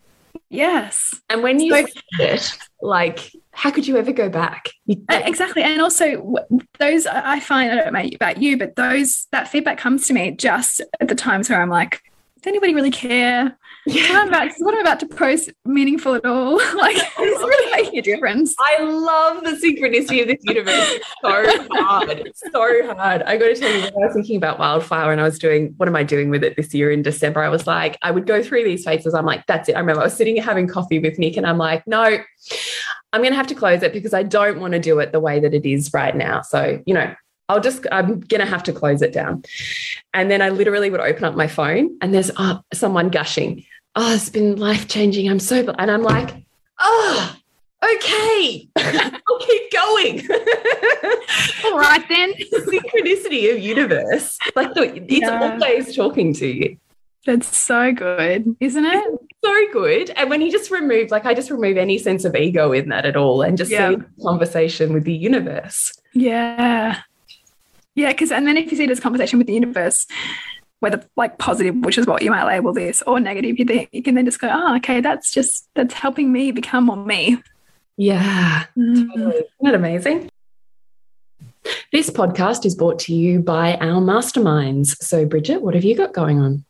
Yes. 0.49 1.15
And 1.29 1.45
when 1.45 1.61
you 1.61 1.71
so, 1.71 1.87
it, 2.19 2.59
like, 2.83 3.31
how 3.53 3.71
could 3.71 3.87
you 3.87 3.97
ever 3.97 4.11
go 4.11 4.29
back? 4.29 4.71
You, 4.87 5.05
exactly. 5.09 5.63
And 5.63 5.81
also, 5.81 6.35
those 6.81 7.07
I 7.07 7.39
find, 7.39 7.71
I 7.71 7.77
don't 7.77 7.93
know 7.93 8.09
about 8.17 8.43
you, 8.43 8.59
but 8.59 8.75
those, 8.75 9.29
that 9.31 9.47
feedback 9.47 9.79
comes 9.79 10.09
to 10.09 10.13
me 10.13 10.33
just 10.33 10.81
at 11.01 11.07
the 11.07 11.15
times 11.15 11.49
where 11.49 11.63
I'm 11.63 11.69
like, 11.69 12.03
does 12.37 12.49
anybody 12.49 12.75
really 12.75 12.91
care? 12.91 13.57
Yeah. 13.87 14.03
What, 14.11 14.17
I'm 14.17 14.29
about, 14.29 14.51
what 14.59 14.75
I'm 14.75 14.81
about 14.81 15.01
to 15.01 15.07
post 15.07 15.51
meaningful 15.65 16.15
at 16.15 16.27
all? 16.27 16.57
like, 16.77 16.97
it's 16.97 17.19
really 17.19 17.83
making 17.83 17.99
a 17.99 18.03
difference. 18.03 18.55
I 18.59 18.83
love 18.83 19.43
the 19.43 19.51
synchronicity 19.51 20.23
of 20.23 20.29
this 20.29 20.39
universe. 20.43 20.91
It's 20.91 21.09
so 21.23 21.67
hard. 21.83 22.11
It's 22.11 22.43
so 22.53 22.95
hard. 22.95 23.23
I 23.23 23.37
got 23.37 23.47
to 23.47 23.55
tell 23.57 23.73
you, 23.73 23.83
when 23.83 23.93
I 23.95 24.07
was 24.07 24.15
thinking 24.15 24.37
about 24.37 24.59
wildflower 24.59 25.13
and 25.13 25.21
I 25.21 25.25
was 25.25 25.39
doing, 25.39 25.75
what 25.79 25.89
am 25.89 25.97
I 25.97 26.03
doing 26.03 26.31
with 26.31 26.45
it 26.45 26.57
this 26.57 26.75
year 26.75 26.91
in 26.91 27.03
December? 27.03 27.43
I 27.43 27.49
was 27.49 27.67
like, 27.67 27.97
I 28.03 28.11
would 28.11 28.27
go 28.27 28.43
through 28.43 28.65
these 28.65 28.85
phases. 28.85 29.15
I'm 29.15 29.27
like, 29.27 29.47
that's 29.47 29.69
it. 29.69 29.77
I 29.77 29.81
remember 29.81 30.03
I 30.03 30.05
was 30.05 30.15
sitting 30.15 30.37
having 30.37 30.69
coffee 30.69 30.99
with 30.99 31.19
Nick 31.19 31.37
and 31.37 31.47
I'm 31.47 31.59
like, 31.59 31.87
no, 31.87 32.19
I'm 33.13 33.21
going 33.23 33.33
to 33.33 33.37
have 33.37 33.49
to 33.49 33.55
close 33.55 33.83
it 33.83 33.93
because 33.93 34.15
I 34.15 34.23
don't 34.23 34.61
want 34.61 34.73
to 34.75 34.79
do 34.79 34.99
it 34.99 35.13
the 35.13 35.21
way 35.21 35.41
that 35.41 35.55
it 35.55 35.67
is 35.67 35.91
right 35.93 36.15
now. 36.15 36.43
So, 36.43 36.83
you 36.87 36.95
know, 36.95 37.15
I'll 37.49 37.61
just, 37.61 37.85
I'm 37.91 38.21
going 38.21 38.41
to 38.41 38.47
have 38.47 38.63
to 38.65 38.73
close 38.73 39.03
it 39.03 39.13
down. 39.13 39.43
And 40.13 40.31
then 40.31 40.43
I 40.43 40.49
literally 40.49 40.91
would 40.91 41.01
open 41.01 41.25
up 41.25 41.35
my 41.35 41.47
phone 41.47 41.97
and 42.01 42.13
there's 42.13 42.31
oh, 42.37 42.63
someone 42.73 43.11
gushing. 43.11 43.65
Oh, 43.95 44.15
it's 44.15 44.29
been 44.29 44.57
life 44.57 44.89
changing. 44.89 45.29
I'm 45.29 45.39
so, 45.39 45.73
and 45.79 45.91
I'm 45.91 46.03
like, 46.03 46.45
oh, 46.81 47.37
okay, 47.83 48.69
I'll 48.77 49.39
keep 49.39 49.73
going. 49.73 50.29
All 51.65 51.79
right, 51.79 52.05
then. 52.09 52.33
Synchronicity 52.35 53.53
of 53.53 53.61
universe. 53.61 54.39
Like 54.57 54.71
it's 54.77 55.21
yeah. 55.21 55.53
always 55.53 55.95
talking 55.95 56.35
to 56.35 56.47
you. 56.47 56.77
That's 57.27 57.57
so 57.57 57.93
good, 57.93 58.57
isn't 58.61 58.85
it? 58.85 59.21
so 59.43 59.73
good. 59.73 60.11
And 60.11 60.31
when 60.31 60.41
you 60.41 60.51
just 60.51 60.71
remove, 60.71 61.11
like, 61.11 61.27
I 61.27 61.35
just 61.35 61.51
remove 61.51 61.77
any 61.77 61.99
sense 61.99 62.25
of 62.25 62.35
ego 62.35 62.73
in 62.73 62.89
that 62.91 63.07
at 63.07 63.17
all 63.17 63.43
and 63.43 63.57
just 63.57 63.71
yeah. 63.71 63.91
see 63.91 63.97
conversation 64.23 64.93
with 64.93 65.05
the 65.05 65.15
universe. 65.15 65.93
Yeah. 66.13 67.01
Yeah, 68.01 68.13
because 68.13 68.33
and 68.33 68.47
then 68.47 68.57
if 68.57 68.71
you 68.71 68.79
see 68.79 68.87
this 68.87 68.99
conversation 68.99 69.39
with 69.39 69.47
the 69.47 69.53
universe, 69.53 70.07
whether 70.79 71.05
like 71.17 71.37
positive, 71.37 71.77
which 71.77 71.99
is 71.99 72.07
what 72.07 72.23
you 72.23 72.31
might 72.31 72.47
label 72.47 72.73
this, 72.73 73.03
or 73.03 73.21
negative, 73.21 73.59
you 73.59 73.67
think 73.67 73.91
you 73.93 74.03
can 74.03 74.15
then 74.15 74.25
just 74.25 74.41
go, 74.41 74.49
oh, 74.51 74.77
okay, 74.77 75.03
that's 75.03 75.31
just 75.31 75.69
that's 75.75 75.93
helping 75.93 76.33
me 76.33 76.51
become 76.51 76.85
more 76.85 76.97
me. 76.97 77.43
Yeah, 77.99 78.65
mm. 78.75 79.07
totally. 79.07 79.35
Isn't 79.35 79.47
that 79.61 79.75
amazing? 79.75 80.31
This 81.93 82.09
podcast 82.09 82.65
is 82.65 82.75
brought 82.75 82.99
to 83.01 83.15
you 83.15 83.41
by 83.41 83.75
our 83.77 84.01
masterminds. 84.01 84.97
So, 85.03 85.27
Bridget, 85.27 85.61
what 85.61 85.75
have 85.75 85.85
you 85.85 85.95
got 85.95 86.15
going 86.15 86.39
on? 86.39 86.65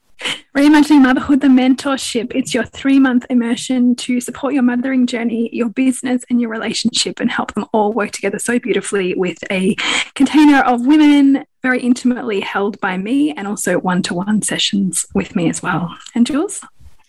Reimagining 0.56 1.02
Motherhood, 1.02 1.40
the 1.40 1.46
mentorship. 1.46 2.34
It's 2.34 2.52
your 2.52 2.64
three 2.64 2.98
month 2.98 3.24
immersion 3.30 3.94
to 3.96 4.20
support 4.20 4.52
your 4.52 4.62
mothering 4.62 5.06
journey, 5.06 5.48
your 5.52 5.68
business, 5.68 6.24
and 6.28 6.40
your 6.40 6.50
relationship, 6.50 7.20
and 7.20 7.30
help 7.30 7.54
them 7.54 7.66
all 7.72 7.92
work 7.92 8.10
together 8.10 8.38
so 8.38 8.58
beautifully 8.58 9.14
with 9.14 9.38
a 9.50 9.76
container 10.14 10.60
of 10.60 10.86
women 10.86 11.44
very 11.62 11.80
intimately 11.80 12.40
held 12.40 12.80
by 12.80 12.96
me 12.96 13.32
and 13.32 13.46
also 13.46 13.78
one 13.78 14.02
to 14.02 14.14
one 14.14 14.42
sessions 14.42 15.06
with 15.14 15.36
me 15.36 15.48
as 15.48 15.62
well. 15.62 15.96
And 16.14 16.26
Jules? 16.26 16.62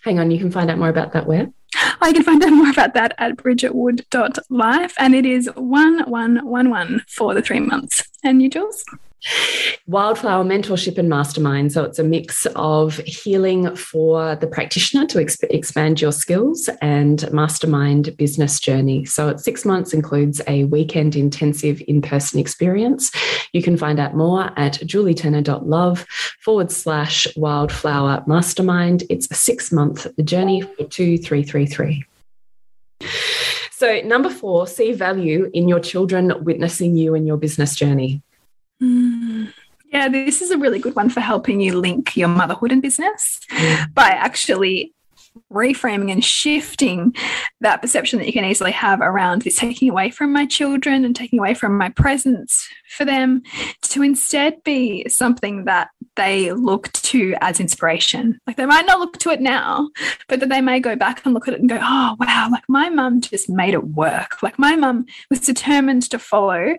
Hang 0.04 0.20
on, 0.20 0.32
you 0.32 0.40
can 0.40 0.52
find 0.52 0.70
out 0.70 0.78
more 0.78 0.90
about 0.90 1.14
that 1.14 1.28
where? 1.28 1.52
I 2.02 2.12
can 2.14 2.24
find 2.24 2.44
out 2.44 2.52
more 2.52 2.70
about 2.70 2.94
that 2.96 3.14
at 3.18 3.38
bridgetwood.life 3.38 4.94
and 4.98 5.16
it 5.16 5.26
is 5.26 5.48
1111 5.56 7.02
for 7.08 7.34
the 7.34 7.42
three 7.42 7.60
months. 7.60 8.04
And 8.24 8.42
you, 8.42 8.50
Jules? 8.50 8.84
Wildflower 9.88 10.44
Mentorship 10.44 10.98
and 10.98 11.10
Mastermind. 11.10 11.72
So 11.74 11.84
it's 11.84 12.00
a 12.00 12.04
mix 12.04 12.46
of 12.56 12.98
healing 12.98 13.76
for 13.76 14.36
the 14.36 14.48
practitioner 14.48 15.06
to 15.08 15.18
exp 15.18 15.44
expand 15.50 16.00
your 16.00 16.12
skills 16.12 16.70
and 16.82 17.30
mastermind 17.32 18.16
business 18.16 18.60
journey. 18.60 19.06
So 19.06 19.30
it's 19.30 19.44
six 19.44 19.66
months, 19.66 19.94
includes 19.94 20.42
a 20.48 20.66
weekend 20.66 21.16
intensive 21.16 21.82
in 21.88 22.02
person 22.02 22.40
experience. 22.40 23.12
You 23.54 23.62
can 23.62 23.76
find 23.76 24.00
out 24.00 24.16
more 24.16 24.52
at 24.58 24.76
julietenner.love 24.76 26.06
forward 26.40 26.72
slash 26.72 27.28
wildflower 27.36 28.24
mastermind. 28.28 29.04
It's 29.10 29.30
a 29.30 29.36
six 29.36 29.72
month 29.72 30.08
journey 30.24 30.62
for 30.62 30.86
2333. 30.86 32.06
So, 33.72 34.00
number 34.02 34.30
four, 34.30 34.68
see 34.68 34.94
value 34.94 35.50
in 35.54 35.68
your 35.68 35.80
children 35.80 36.32
witnessing 36.44 36.96
you 36.96 37.16
in 37.16 37.26
your 37.26 37.38
business 37.38 37.76
journey. 37.76 38.22
Mm. 38.82 39.54
Yeah, 39.92 40.08
this 40.08 40.42
is 40.42 40.52
a 40.52 40.58
really 40.58 40.80
good 40.80 40.96
one 40.96 41.10
for 41.10 41.20
helping 41.20 41.60
you 41.60 41.78
link 41.78 42.16
your 42.16 42.30
motherhood 42.30 42.72
and 42.72 42.82
business 42.82 43.42
by 43.94 44.08
actually 44.08 44.94
reframing 45.52 46.12
and 46.12 46.24
shifting 46.24 47.16
that 47.62 47.82
perception 47.82 48.20
that 48.20 48.26
you 48.26 48.34
can 48.34 48.46
easily 48.46 48.72
have 48.72 49.02
around 49.02 49.42
this 49.42 49.56
taking 49.56 49.90
away 49.90 50.10
from 50.10 50.34
my 50.34 50.46
children 50.46 51.06
and 51.06 51.16
taking 51.16 51.40
away 51.40 51.54
from 51.54 51.78
my 51.78 51.90
presence 51.90 52.68
for 52.90 53.06
them 53.06 53.42
to 53.82 54.02
instead 54.02 54.62
be 54.64 55.08
something 55.08 55.66
that 55.66 55.90
they 56.16 56.52
look 56.52 56.92
to 56.94 57.36
as 57.42 57.60
inspiration. 57.60 58.40
Like 58.46 58.58
they 58.58 58.66
might 58.66 58.86
not 58.86 59.00
look 59.00 59.18
to 59.20 59.30
it 59.30 59.42
now, 59.42 59.90
but 60.28 60.40
that 60.42 60.50
they 60.50 60.62
may 60.62 60.80
go 60.80 60.96
back 60.96 61.26
and 61.26 61.34
look 61.34 61.48
at 61.48 61.54
it 61.54 61.62
and 61.62 61.70
go, 61.70 61.80
oh, 61.82 62.16
wow, 62.20 62.50
like 62.52 62.68
my 62.68 62.90
mum 62.90 63.22
just 63.22 63.50
made 63.50 63.74
it 63.74 63.88
work. 63.88 64.44
Like 64.44 64.60
my 64.60 64.76
mum 64.76 65.06
was 65.30 65.40
determined 65.40 66.10
to 66.12 66.20
follow 66.20 66.76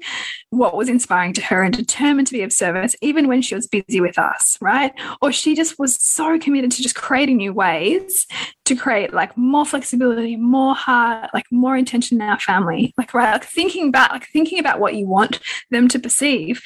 what 0.50 0.76
was 0.76 0.88
inspiring 0.88 1.32
to 1.34 1.42
her 1.42 1.62
and 1.62 1.74
determined 1.74 2.26
to 2.26 2.34
be 2.34 2.42
of 2.42 2.52
service, 2.52 2.94
even 3.00 3.26
when 3.26 3.40
she 3.40 3.54
was 3.54 3.66
busy 3.66 4.00
with 4.00 4.18
us, 4.18 4.58
right? 4.60 4.92
Or 5.22 5.32
she 5.32 5.54
just 5.54 5.78
was 5.78 6.00
so 6.00 6.38
committed 6.38 6.70
to 6.72 6.82
just 6.82 6.94
creating 6.94 7.38
new 7.38 7.54
ways 7.54 8.26
to 8.64 8.76
create 8.76 9.12
like 9.12 9.36
more 9.36 9.64
flexibility, 9.64 10.36
more 10.36 10.74
heart, 10.74 11.30
like 11.34 11.46
more 11.50 11.76
intention 11.76 12.20
in 12.20 12.28
our 12.28 12.40
family. 12.40 12.94
Like, 12.96 13.14
right, 13.14 13.32
like 13.32 13.44
thinking 13.44 13.88
about 13.88 14.12
like 14.12 14.26
thinking 14.28 14.58
about 14.58 14.80
what 14.80 14.94
you 14.94 15.06
want 15.06 15.40
them 15.70 15.88
to 15.88 15.98
perceive, 15.98 16.62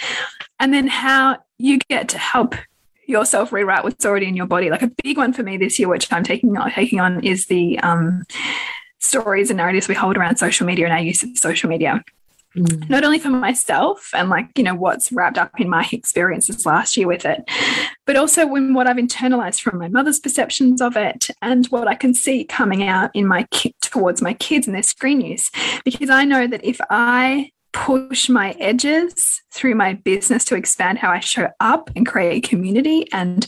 and 0.61 0.73
then 0.73 0.87
how 0.89 1.39
you 1.59 1.79
get 1.89 2.09
to 2.11 2.19
help 2.19 2.55
yourself 3.07 3.53
rewrite 3.53 3.85
what's 3.85 4.05
already 4.05 4.27
in 4.27 4.37
your 4.37 4.47
body. 4.47 4.71
Like 4.71 4.83
a 4.83 4.93
big 5.03 5.17
one 5.17 5.33
for 5.33 5.43
me 5.43 5.57
this 5.57 5.79
year, 5.79 5.89
which 5.89 6.13
I'm 6.13 6.25
taking 6.25 6.57
on, 6.57 6.71
taking 6.73 7.01
on, 7.01 7.25
is 7.25 7.47
the 7.47 7.79
um, 7.81 8.25
stories 8.99 9.51
and 9.51 9.57
narratives 9.59 9.89
we 9.89 9.95
hold 9.95 10.17
around 10.17 10.37
social 10.37 10.67
media 10.67 10.87
and 10.87 10.93
our 10.93 11.01
use 11.01 11.23
of 11.23 11.37
social 11.39 11.69
media. 11.69 12.03
Mm. 12.57 12.89
Not 12.89 13.05
only 13.05 13.19
for 13.19 13.29
myself 13.29 14.11
and 14.15 14.31
like, 14.31 14.49
you 14.57 14.65
know, 14.65 14.75
what's 14.75 15.13
wrapped 15.13 15.37
up 15.37 15.53
in 15.59 15.69
my 15.69 15.87
experiences 15.93 16.65
last 16.65 16.97
year 16.97 17.07
with 17.07 17.25
it, 17.25 17.49
but 18.07 18.17
also 18.17 18.47
when 18.47 18.73
what 18.73 18.87
I've 18.87 18.97
internalized 18.97 19.61
from 19.61 19.79
my 19.79 19.89
mother's 19.89 20.21
perceptions 20.21 20.81
of 20.81 20.97
it 20.97 21.29
and 21.43 21.67
what 21.67 21.87
I 21.87 21.95
can 21.95 22.15
see 22.15 22.45
coming 22.45 22.85
out 22.85 23.11
in 23.15 23.27
my 23.27 23.47
towards 23.83 24.23
my 24.23 24.35
kids 24.35 24.67
and 24.67 24.75
their 24.75 24.83
screen 24.83 25.21
use. 25.21 25.51
Because 25.85 26.11
I 26.11 26.25
know 26.25 26.47
that 26.47 26.65
if 26.65 26.81
I 26.89 27.51
push 27.73 28.31
my 28.31 28.53
edges 28.53 29.43
through 29.53 29.75
my 29.75 29.93
business 29.93 30.47
to 30.47 30.55
expand 30.55 30.99
how 30.99 31.11
I 31.11 31.21
show 31.21 31.51
up 31.61 31.91
and 31.95 32.07
create 32.07 32.49
community 32.49 33.07
and 33.13 33.47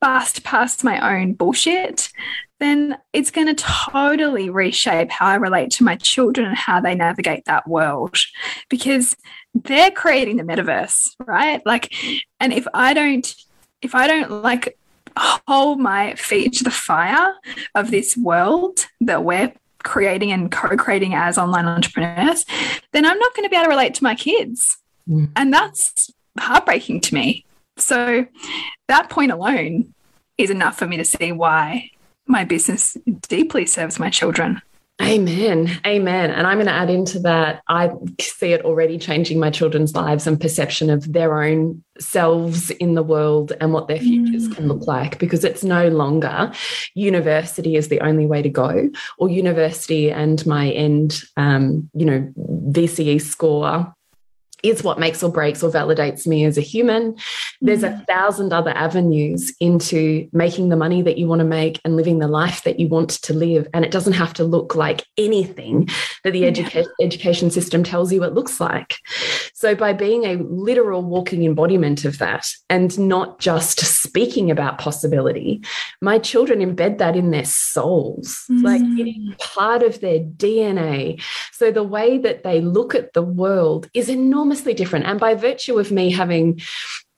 bust 0.00 0.44
past 0.44 0.84
my 0.84 1.18
own 1.18 1.32
bullshit, 1.32 2.10
then 2.60 2.98
it's 3.12 3.30
going 3.30 3.46
to 3.46 3.54
totally 3.54 4.50
reshape 4.50 5.10
how 5.10 5.26
I 5.26 5.34
relate 5.36 5.70
to 5.72 5.84
my 5.84 5.96
children 5.96 6.46
and 6.46 6.56
how 6.56 6.80
they 6.80 6.94
navigate 6.94 7.46
that 7.46 7.66
world 7.66 8.16
because 8.68 9.16
they're 9.54 9.90
creating 9.90 10.36
the 10.36 10.44
metaverse, 10.44 11.16
right? 11.26 11.64
Like, 11.66 11.92
and 12.38 12.52
if 12.52 12.66
I 12.72 12.94
don't, 12.94 13.34
if 13.82 13.94
I 13.94 14.06
don't 14.06 14.42
like 14.42 14.78
hold 15.16 15.80
my 15.80 16.14
feet 16.14 16.52
to 16.54 16.64
the 16.64 16.70
fire 16.70 17.34
of 17.74 17.90
this 17.90 18.16
world 18.16 18.86
that 19.00 19.24
we're 19.24 19.52
creating 19.82 20.30
and 20.30 20.52
co-creating 20.52 21.14
as 21.14 21.38
online 21.38 21.66
entrepreneurs, 21.66 22.44
then 22.92 23.06
I'm 23.06 23.18
not 23.18 23.34
going 23.34 23.44
to 23.44 23.50
be 23.50 23.56
able 23.56 23.64
to 23.64 23.70
relate 23.70 23.94
to 23.94 24.04
my 24.04 24.14
kids. 24.14 24.78
Mm. 25.08 25.30
And 25.34 25.52
that's 25.52 26.10
heartbreaking 26.38 27.00
to 27.00 27.14
me. 27.14 27.44
So 27.78 28.26
that 28.88 29.08
point 29.08 29.32
alone 29.32 29.94
is 30.36 30.50
enough 30.50 30.78
for 30.78 30.86
me 30.86 30.98
to 30.98 31.04
see 31.04 31.32
why 31.32 31.90
my 32.30 32.44
business 32.44 32.96
deeply 33.28 33.66
serves 33.66 33.98
my 33.98 34.10
children. 34.10 34.62
Amen. 35.02 35.70
Amen. 35.86 36.30
And 36.30 36.46
I'm 36.46 36.58
going 36.58 36.66
to 36.66 36.72
add 36.72 36.90
into 36.90 37.20
that. 37.20 37.62
I 37.68 37.90
see 38.20 38.52
it 38.52 38.62
already 38.66 38.98
changing 38.98 39.40
my 39.40 39.48
children's 39.48 39.94
lives 39.94 40.26
and 40.26 40.38
perception 40.38 40.90
of 40.90 41.10
their 41.10 41.42
own 41.42 41.82
selves 41.98 42.70
in 42.70 42.94
the 42.94 43.02
world 43.02 43.52
and 43.60 43.72
what 43.72 43.88
their 43.88 43.98
futures 43.98 44.48
mm. 44.48 44.54
can 44.54 44.68
look 44.68 44.86
like 44.86 45.18
because 45.18 45.42
it's 45.42 45.64
no 45.64 45.88
longer 45.88 46.52
university 46.94 47.76
is 47.76 47.88
the 47.88 48.00
only 48.00 48.26
way 48.26 48.42
to 48.42 48.50
go 48.50 48.90
or 49.18 49.30
university 49.30 50.10
and 50.10 50.44
my 50.44 50.70
end, 50.70 51.22
um, 51.38 51.88
you 51.94 52.04
know, 52.04 52.32
VCE 52.36 53.22
score 53.22 53.94
is 54.62 54.82
what 54.82 54.98
makes 54.98 55.22
or 55.22 55.30
breaks 55.30 55.62
or 55.62 55.70
validates 55.70 56.26
me 56.26 56.44
as 56.44 56.58
a 56.58 56.62
human. 56.62 57.16
There's 57.60 57.82
a 57.82 57.90
mm. 57.90 58.06
thousand 58.06 58.52
other 58.52 58.70
avenues 58.70 59.52
into 59.60 60.28
making 60.32 60.68
the 60.68 60.76
money 60.76 61.02
that 61.02 61.18
you 61.18 61.26
want 61.26 61.40
to 61.40 61.44
make 61.44 61.80
and 61.84 61.96
living 61.96 62.18
the 62.18 62.28
life 62.28 62.64
that 62.64 62.80
you 62.80 62.88
want 62.88 63.10
to 63.10 63.34
live. 63.34 63.68
And 63.74 63.84
it 63.84 63.90
doesn't 63.90 64.14
have 64.14 64.34
to 64.34 64.44
look 64.44 64.74
like 64.74 65.04
anything 65.16 65.88
that 66.24 66.32
the 66.32 66.42
educa 66.42 66.86
education 67.00 67.50
system 67.50 67.82
tells 67.82 68.12
you 68.12 68.24
it 68.24 68.34
looks 68.34 68.60
like. 68.60 68.96
So, 69.54 69.74
by 69.74 69.92
being 69.92 70.24
a 70.24 70.36
literal 70.36 71.02
walking 71.02 71.44
embodiment 71.44 72.04
of 72.04 72.18
that 72.18 72.48
and 72.68 72.98
not 72.98 73.40
just 73.40 73.80
speaking 73.80 74.50
about 74.50 74.78
possibility, 74.78 75.62
my 76.00 76.18
children 76.18 76.60
embed 76.60 76.98
that 76.98 77.16
in 77.16 77.30
their 77.30 77.44
souls, 77.44 78.44
mm. 78.50 78.62
like 78.62 78.82
it 78.82 79.10
is 79.10 79.34
part 79.38 79.82
of 79.82 80.00
their 80.00 80.20
DNA. 80.20 81.22
So, 81.52 81.70
the 81.70 81.84
way 81.84 82.18
that 82.18 82.42
they 82.42 82.60
look 82.60 82.94
at 82.94 83.12
the 83.12 83.22
world 83.22 83.88
is 83.94 84.08
enormous 84.08 84.49
enormously 84.50 84.74
different. 84.74 85.06
And 85.06 85.20
by 85.20 85.34
virtue 85.34 85.78
of 85.78 85.92
me 85.92 86.10
having 86.10 86.60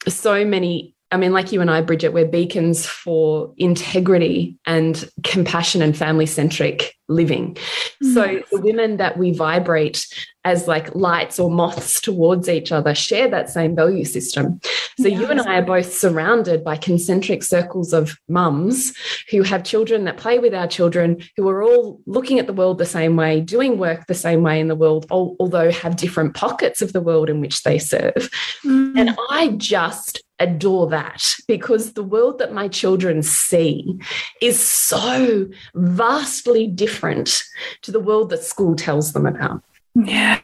so 0.07 0.45
many 0.45 0.95
I 1.12 1.19
mean, 1.19 1.33
like 1.33 1.52
you 1.52 1.61
and 1.61 1.71
I, 1.71 1.83
Bridget, 1.83 2.14
we're 2.14 2.26
beacons 2.26 2.87
for 2.87 3.52
integrity 3.59 4.57
and 4.66 5.09
compassion 5.23 5.83
and 5.83 5.97
family 5.97 6.25
centric 6.25 6.97
living. 7.07 7.57
Mm. 8.02 8.14
So 8.14 8.42
the 8.50 8.61
women 8.62 8.97
that 8.97 9.19
we 9.19 9.33
vibrate 9.33 10.07
as 10.45 10.66
like 10.66 10.95
lights 10.95 11.38
or 11.38 11.50
moths 11.50 12.00
towards 12.00 12.49
each 12.49 12.73
other 12.73 12.95
share 12.95 13.28
that 13.28 13.50
same 13.50 13.76
value 13.76 14.04
system. 14.04 14.59
So 14.99 15.09
yes. 15.09 15.21
you 15.21 15.26
and 15.26 15.40
I 15.40 15.59
are 15.59 15.64
both 15.64 15.92
surrounded 15.92 16.64
by 16.64 16.76
concentric 16.76 17.42
circles 17.42 17.92
of 17.92 18.16
mums 18.28 18.92
who 19.31 19.42
have 19.42 19.62
children 19.62 20.04
that 20.04 20.16
play 20.16 20.38
with 20.38 20.54
our 20.54 20.66
children, 20.66 21.23
who 21.37 21.49
are 21.49 21.62
all 21.62 22.00
looking 22.07 22.38
at 22.38 22.47
the 22.47 22.52
world 22.52 22.78
the 22.78 22.87
same 22.87 23.16
way, 23.16 23.40
doing 23.40 23.78
work 23.78 24.07
the 24.07 24.14
same 24.14 24.42
way 24.42 24.59
in 24.59 24.69
the 24.69 24.75
world, 24.75 25.07
although 25.11 25.71
have 25.71 25.97
different 25.97 26.35
pockets 26.35 26.83
of 26.83 26.92
the 26.92 27.00
world 27.00 27.28
in 27.28 27.40
which 27.40 27.62
they 27.62 27.78
serve. 27.78 28.31
Mm. 28.64 28.99
And 28.99 29.16
I 29.31 29.49
just 29.59 30.23
adore 30.42 30.88
that 30.88 31.34
because 31.46 31.92
the 31.92 32.02
world 32.02 32.38
that 32.38 32.52
my 32.52 32.68
children 32.68 33.22
see 33.22 33.99
is 34.40 34.61
so 34.61 35.46
vastly 35.75 36.66
different 36.66 37.44
to 37.82 37.92
the 37.92 38.00
world 38.00 38.30
that 38.30 38.42
school 38.42 38.75
tells 38.75 39.12
them 39.12 39.26
about. 39.26 39.62
Yeah. 39.94 40.40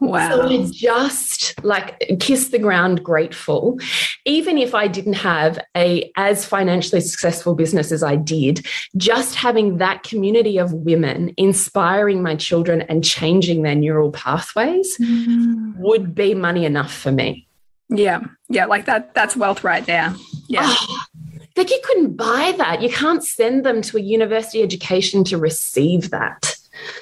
Wow. 0.00 0.28
So 0.30 0.48
I 0.48 0.66
just 0.70 1.64
like 1.64 1.98
kiss 2.20 2.50
the 2.50 2.58
ground 2.58 3.02
grateful. 3.02 3.80
Even 4.24 4.56
if 4.56 4.74
I 4.74 4.86
didn't 4.86 5.14
have 5.14 5.58
a 5.76 6.10
as 6.16 6.44
financially 6.44 7.00
successful 7.00 7.54
business 7.56 7.90
as 7.90 8.02
I 8.02 8.14
did, 8.14 8.64
just 8.96 9.34
having 9.34 9.78
that 9.78 10.04
community 10.04 10.58
of 10.58 10.72
women 10.72 11.34
inspiring 11.36 12.22
my 12.22 12.36
children 12.36 12.82
and 12.82 13.02
changing 13.02 13.62
their 13.62 13.74
neural 13.74 14.12
pathways 14.12 14.96
mm. 14.98 15.76
would 15.78 16.14
be 16.14 16.32
money 16.34 16.64
enough 16.64 16.94
for 16.94 17.10
me. 17.10 17.47
Yeah. 17.88 18.20
Yeah. 18.48 18.66
Like 18.66 18.86
that, 18.86 19.14
that's 19.14 19.36
wealth 19.36 19.64
right 19.64 19.84
there. 19.86 20.14
Yeah. 20.48 20.62
Oh, 20.64 21.04
like 21.56 21.70
you 21.70 21.80
couldn't 21.84 22.16
buy 22.16 22.54
that. 22.58 22.82
You 22.82 22.88
can't 22.88 23.24
send 23.24 23.64
them 23.64 23.82
to 23.82 23.96
a 23.96 24.00
university 24.00 24.62
education 24.62 25.24
to 25.24 25.38
receive 25.38 26.10
that. 26.10 26.56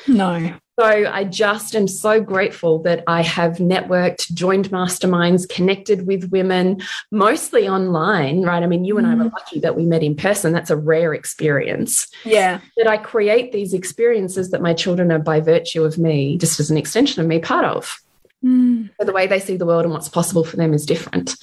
No. 0.09 0.55
So 0.79 0.87
I 0.87 1.25
just 1.25 1.75
am 1.75 1.89
so 1.89 2.21
grateful 2.21 2.83
that 2.83 3.03
I 3.07 3.23
have 3.23 3.57
networked, 3.57 4.31
joined 4.33 4.71
masterminds, 4.71 5.49
connected 5.49 6.07
with 6.07 6.31
women, 6.31 6.83
mostly 7.11 7.67
online, 7.67 8.43
right? 8.43 8.63
I 8.63 8.67
mean, 8.67 8.85
you 8.85 8.99
and 8.99 9.07
I 9.07 9.15
were 9.15 9.25
mm. 9.25 9.33
lucky 9.33 9.61
that 9.61 9.75
we 9.75 9.87
met 9.87 10.03
in 10.03 10.15
person. 10.15 10.53
That's 10.53 10.71
a 10.71 10.77
rare 10.77 11.15
experience. 11.15 12.09
Yeah. 12.25 12.61
That 12.77 12.89
I 12.89 12.99
create 12.99 13.53
these 13.53 13.73
experiences 13.73 14.51
that 14.51 14.61
my 14.61 14.75
children 14.75 15.11
are, 15.13 15.19
by 15.19 15.41
virtue 15.41 15.83
of 15.83 15.97
me, 15.97 16.37
just 16.37 16.61
as 16.61 16.71
an 16.71 16.77
extension 16.77 17.23
of 17.23 17.27
me, 17.27 17.39
part 17.39 17.65
of. 17.65 17.99
Mm. 18.47 18.91
So 18.99 19.05
the 19.05 19.13
way 19.13 19.27
they 19.27 19.41
see 19.41 19.57
the 19.57 19.67
world 19.67 19.85
and 19.85 19.93
what's 19.93 20.09
possible 20.09 20.45
for 20.45 20.57
them 20.57 20.73
is 20.73 20.87
different. 20.87 21.35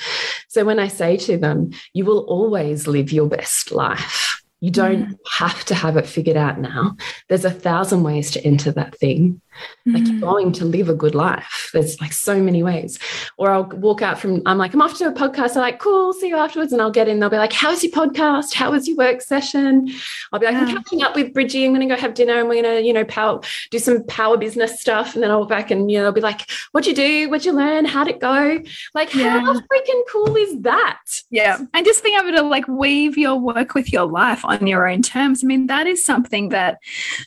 So 0.48 0.64
when 0.64 0.80
I 0.80 0.88
say 0.88 1.18
to 1.18 1.38
them, 1.38 1.72
you 1.94 2.06
will 2.06 2.20
always 2.20 2.88
live 2.88 3.12
your 3.12 3.28
best 3.28 3.72
life 3.72 4.43
you 4.64 4.72
don't 4.72 5.10
mm. 5.10 5.18
have 5.30 5.66
to 5.66 5.76
have 5.76 5.98
it 5.98 6.08
figured 6.08 6.38
out 6.38 6.58
now. 6.58 6.96
There's 7.28 7.44
a 7.44 7.52
thousand 7.52 8.04
ways 8.04 8.32
to 8.32 8.42
enter 8.46 8.72
that 8.72 8.98
thing. 8.98 9.42
Mm. 9.86 9.94
Like 9.94 10.08
you're 10.08 10.16
mm. 10.16 10.22
going 10.22 10.52
to 10.54 10.66
live 10.66 10.88
a 10.88 10.96
good 10.96 11.16
life. 11.16 11.70
There's 11.74 12.00
like 12.00 12.14
so 12.14 12.42
many 12.42 12.64
ways. 12.64 12.98
Or 13.38 13.52
I'll 13.52 13.66
walk 13.66 14.02
out 14.02 14.20
from, 14.20 14.42
I'm 14.46 14.58
like, 14.58 14.74
I'm 14.74 14.82
off 14.82 14.98
to 15.00 15.08
a 15.08 15.12
podcast. 15.12 15.58
I'm 15.58 15.64
like, 15.64 15.80
cool, 15.80 16.14
see 16.14 16.30
you 16.30 16.38
afterwards. 16.38 16.72
And 16.72 16.82
I'll 16.82 16.92
get 16.92 17.10
in. 17.10 17.20
They'll 17.20 17.30
be 17.30 17.36
like, 17.36 17.52
how's 17.52 17.84
your 17.84 17.92
podcast? 17.92 18.54
How 18.54 18.72
was 18.72 18.88
your 18.88 18.96
work 18.96 19.22
session? 19.22 19.90
I'll 20.32 20.40
be 20.40 20.46
like, 20.46 20.56
yeah. 20.56 20.62
I'm 20.62 20.78
catching 20.78 21.04
up 21.04 21.14
with 21.14 21.34
Bridgie. 21.34 21.66
I'm 21.66 21.74
going 21.74 21.86
to 21.86 21.94
go 21.94 22.00
have 22.00 22.14
dinner 22.14 22.40
and 22.40 22.48
we're 22.48 22.64
going 22.64 22.78
to, 22.78 22.88
you 22.88 22.94
know, 22.94 23.04
power, 23.04 23.42
do 23.70 23.80
some 23.80 24.06
power 24.06 24.38
business 24.38 24.80
stuff. 24.80 25.14
And 25.14 25.22
then 25.22 25.30
I'll 25.30 25.42
walk 25.42 25.50
back 25.50 25.72
and, 25.72 25.92
you 25.92 25.98
know, 25.98 26.04
they'll 26.04 26.14
be 26.14 26.22
like, 26.22 26.50
what'd 26.72 26.88
you 26.88 26.96
do? 26.96 27.30
What'd 27.30 27.46
you 27.46 27.52
learn? 27.52 27.84
How'd 27.84 28.08
it 28.08 28.22
go? 28.22 28.64
Like, 28.94 29.14
yeah. 29.14 29.42
how 29.42 29.60
freaking 29.60 30.04
cool 30.10 30.38
is 30.38 30.62
that? 30.62 31.04
Yeah. 31.30 31.60
And 31.74 31.86
just 31.86 32.02
being 32.02 32.18
able 32.18 32.32
to 32.38 32.44
like 32.44 32.68
weave 32.70 33.18
your 33.18 33.36
work 33.36 33.74
with 33.74 33.92
your 33.92 34.06
life 34.06 34.46
on 34.46 34.53
your 34.62 34.88
own 34.88 35.02
terms. 35.02 35.44
I 35.44 35.48
mean, 35.48 35.68
that 35.68 35.88
is 35.88 36.04
something 36.04 36.50
that 36.50 36.80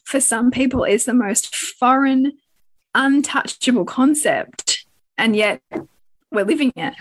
for 0.04 0.20
some 0.20 0.50
people 0.50 0.84
is 0.84 1.04
the 1.04 1.14
most 1.14 1.54
foreign, 1.54 2.32
untouchable 2.94 3.84
concept. 3.84 4.84
And 5.18 5.34
yet 5.34 5.60
we're 6.30 6.44
living 6.44 6.72
it. 6.76 6.94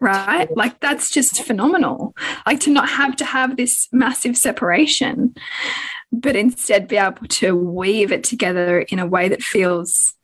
Right? 0.00 0.48
Like 0.56 0.78
that's 0.80 1.10
just 1.10 1.42
phenomenal. 1.42 2.14
Like 2.46 2.60
to 2.60 2.70
not 2.70 2.88
have 2.88 3.16
to 3.16 3.24
have 3.24 3.56
this 3.56 3.88
massive 3.90 4.36
separation, 4.36 5.34
but 6.12 6.36
instead 6.36 6.88
be 6.88 6.96
able 6.96 7.26
to 7.26 7.56
weave 7.56 8.12
it 8.12 8.22
together 8.22 8.80
in 8.80 8.98
a 8.98 9.06
way 9.06 9.28
that 9.28 9.42
feels 9.42 10.14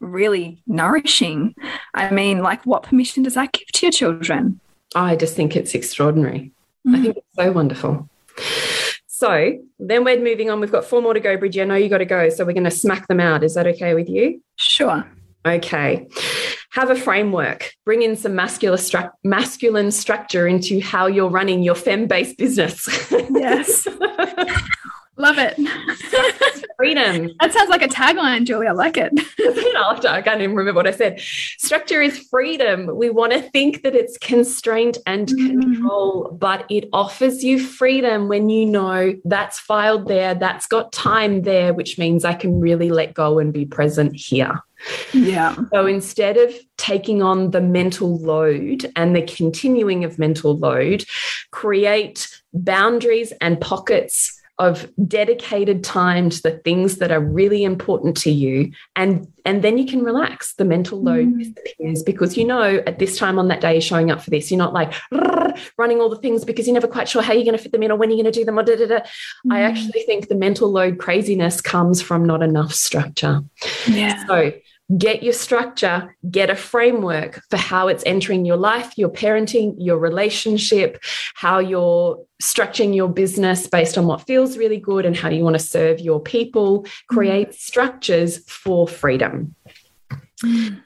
really 0.00 0.60
nourishing. 0.66 1.54
I 1.94 2.10
mean, 2.10 2.42
like, 2.42 2.66
what 2.66 2.82
permission 2.82 3.22
does 3.22 3.34
that 3.34 3.52
give 3.52 3.68
to 3.68 3.86
your 3.86 3.92
children? 3.92 4.60
I 4.94 5.16
just 5.16 5.36
think 5.36 5.56
it's 5.56 5.74
extraordinary. 5.74 6.50
Mm. 6.86 6.96
I 6.96 7.02
think 7.02 7.16
it's 7.16 7.26
so 7.34 7.52
wonderful. 7.52 8.08
So 9.06 9.58
then 9.78 10.04
we're 10.04 10.20
moving 10.20 10.50
on. 10.50 10.60
We've 10.60 10.72
got 10.72 10.84
four 10.84 11.00
more 11.00 11.14
to 11.14 11.20
go, 11.20 11.36
Bridgie. 11.36 11.62
I 11.62 11.64
know 11.64 11.76
you 11.76 11.88
got 11.88 11.98
to 11.98 12.04
go. 12.04 12.28
So 12.28 12.44
we're 12.44 12.54
going 12.54 12.64
to 12.64 12.72
smack 12.72 13.06
them 13.06 13.20
out. 13.20 13.44
Is 13.44 13.54
that 13.54 13.66
okay 13.68 13.94
with 13.94 14.08
you? 14.08 14.42
Sure. 14.56 15.06
Okay. 15.46 16.08
Have 16.70 16.90
a 16.90 16.96
framework. 16.96 17.72
Bring 17.84 18.02
in 18.02 18.16
some 18.16 18.34
masculine, 18.34 18.78
stru 18.78 19.10
masculine 19.22 19.92
structure 19.92 20.48
into 20.48 20.80
how 20.80 21.06
you're 21.06 21.28
running 21.28 21.62
your 21.62 21.74
fem 21.74 22.06
based 22.06 22.36
business. 22.38 22.88
Yes. 23.30 23.86
Love 25.22 25.38
it. 25.38 25.56
freedom. 26.76 27.30
That 27.38 27.52
sounds 27.52 27.70
like 27.70 27.82
a 27.82 27.86
tagline, 27.86 28.44
Julie. 28.44 28.66
I 28.66 28.72
like 28.72 28.96
it. 28.96 29.12
After 29.76 30.08
I 30.08 30.20
can't 30.20 30.40
even 30.40 30.56
remember 30.56 30.80
what 30.80 30.88
I 30.88 30.90
said. 30.90 31.20
Structure 31.20 32.02
is 32.02 32.18
freedom. 32.18 32.96
We 32.96 33.08
want 33.08 33.32
to 33.32 33.40
think 33.40 33.84
that 33.84 33.94
it's 33.94 34.18
constraint 34.18 34.98
and 35.06 35.28
mm. 35.28 35.60
control, 35.60 36.36
but 36.40 36.66
it 36.68 36.88
offers 36.92 37.44
you 37.44 37.60
freedom 37.60 38.26
when 38.26 38.48
you 38.48 38.66
know 38.66 39.14
that's 39.24 39.60
filed 39.60 40.08
there, 40.08 40.34
that's 40.34 40.66
got 40.66 40.92
time 40.92 41.42
there, 41.42 41.72
which 41.72 41.98
means 41.98 42.24
I 42.24 42.34
can 42.34 42.58
really 42.58 42.90
let 42.90 43.14
go 43.14 43.38
and 43.38 43.52
be 43.52 43.64
present 43.64 44.16
here. 44.16 44.60
Yeah. 45.12 45.54
So 45.72 45.86
instead 45.86 46.36
of 46.36 46.52
taking 46.78 47.22
on 47.22 47.52
the 47.52 47.60
mental 47.60 48.18
load 48.18 48.90
and 48.96 49.14
the 49.14 49.22
continuing 49.22 50.02
of 50.02 50.18
mental 50.18 50.58
load, 50.58 51.04
create 51.52 52.42
boundaries 52.52 53.32
and 53.40 53.60
pockets 53.60 54.41
of 54.62 54.88
dedicated 55.08 55.82
time 55.82 56.30
to 56.30 56.40
the 56.42 56.52
things 56.58 56.98
that 56.98 57.10
are 57.10 57.20
really 57.20 57.64
important 57.64 58.16
to 58.16 58.30
you 58.30 58.70
and 58.94 59.26
and 59.44 59.64
then 59.64 59.76
you 59.76 59.84
can 59.84 60.04
relax 60.04 60.54
the 60.54 60.64
mental 60.64 61.02
load 61.02 61.26
mm. 61.26 61.38
disappears 61.38 62.02
because 62.04 62.36
you 62.36 62.44
know 62.44 62.80
at 62.86 63.00
this 63.00 63.18
time 63.18 63.40
on 63.40 63.48
that 63.48 63.60
day 63.60 63.72
you're 63.72 63.80
showing 63.80 64.10
up 64.10 64.22
for 64.22 64.30
this 64.30 64.50
you're 64.50 64.58
not 64.58 64.72
like 64.72 64.94
running 65.78 66.00
all 66.00 66.08
the 66.08 66.18
things 66.18 66.44
because 66.44 66.66
you're 66.66 66.74
never 66.74 66.86
quite 66.86 67.08
sure 67.08 67.22
how 67.22 67.32
you're 67.32 67.44
going 67.44 67.56
to 67.56 67.62
fit 67.62 67.72
them 67.72 67.82
in 67.82 67.90
or 67.90 67.96
when 67.96 68.08
you're 68.08 68.22
going 68.22 68.32
to 68.32 68.38
do 68.38 68.44
them 68.44 68.58
or 68.58 68.62
da, 68.62 68.76
da, 68.76 68.86
da. 68.86 69.00
Mm. 69.46 69.52
i 69.52 69.62
actually 69.62 70.02
think 70.02 70.28
the 70.28 70.36
mental 70.36 70.70
load 70.70 70.98
craziness 70.98 71.60
comes 71.60 72.00
from 72.00 72.24
not 72.24 72.42
enough 72.42 72.72
structure 72.72 73.42
yeah 73.88 74.24
so 74.26 74.52
get 74.98 75.22
your 75.22 75.32
structure, 75.32 76.14
get 76.30 76.50
a 76.50 76.56
framework 76.56 77.42
for 77.50 77.56
how 77.56 77.88
it's 77.88 78.02
entering 78.04 78.44
your 78.44 78.56
life, 78.56 78.96
your 78.98 79.08
parenting, 79.08 79.74
your 79.78 79.98
relationship, 79.98 81.02
how 81.34 81.58
you're 81.58 82.22
structuring 82.42 82.94
your 82.94 83.08
business 83.08 83.66
based 83.66 83.96
on 83.96 84.06
what 84.06 84.26
feels 84.26 84.58
really 84.58 84.78
good 84.78 85.06
and 85.06 85.16
how 85.16 85.28
you 85.28 85.44
want 85.44 85.54
to 85.54 85.64
serve 85.64 86.00
your 86.00 86.20
people. 86.20 86.86
Create 87.08 87.50
mm. 87.50 87.54
structures 87.54 88.38
for 88.50 88.86
freedom. 88.88 89.54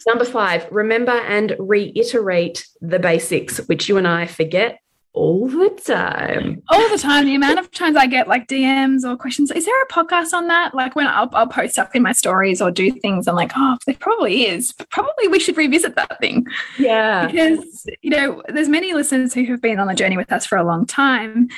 Number 0.07 0.27
five, 0.27 0.69
remember 0.71 1.13
and 1.13 1.57
reiterate 1.59 2.67
the 2.83 2.99
basics, 2.99 3.59
which 3.69 3.89
you 3.89 3.97
and 3.97 4.07
I 4.07 4.27
forget 4.27 4.81
all 5.17 5.49
the 5.49 5.71
time. 5.83 6.63
All 6.69 6.89
the 6.91 6.99
time. 6.99 7.25
The 7.25 7.35
amount 7.35 7.59
of 7.59 7.71
times 7.71 7.97
I 7.97 8.07
get 8.07 8.29
like 8.29 8.47
DMs 8.49 9.03
or 9.03 9.17
questions, 9.17 9.51
is 9.51 9.65
there 9.65 9.83
a 9.83 9.89
podcast 9.89 10.35
on 10.35 10.47
that? 10.49 10.75
Like 10.75 10.95
when 10.95 11.07
I'll, 11.07 11.31
I'll 11.33 11.47
post 11.47 11.73
stuff 11.73 11.95
in 11.95 12.03
my 12.03 12.13
stories 12.13 12.61
or 12.61 12.71
do 12.71 12.93
things, 12.93 13.27
I'm 13.27 13.35
like, 13.35 13.53
oh, 13.57 13.79
there 13.87 13.97
probably 13.99 14.47
is. 14.47 14.73
Probably 14.91 15.27
we 15.29 15.41
should 15.41 15.57
revisit 15.57 15.97
that 15.97 16.21
thing. 16.21 16.47
Yeah. 16.79 17.27
Because, 17.27 17.87
you 18.03 18.11
know, 18.11 18.43
there's 18.49 18.69
many 18.69 18.93
listeners 18.93 19.33
who 19.33 19.47
have 19.47 19.63
been 19.63 19.81
on 19.81 19.87
the 19.87 19.95
journey 19.95 20.19
with 20.19 20.31
us 20.31 20.45
for 20.45 20.59
a 20.59 20.65
long 20.65 20.87
time. 20.87 21.49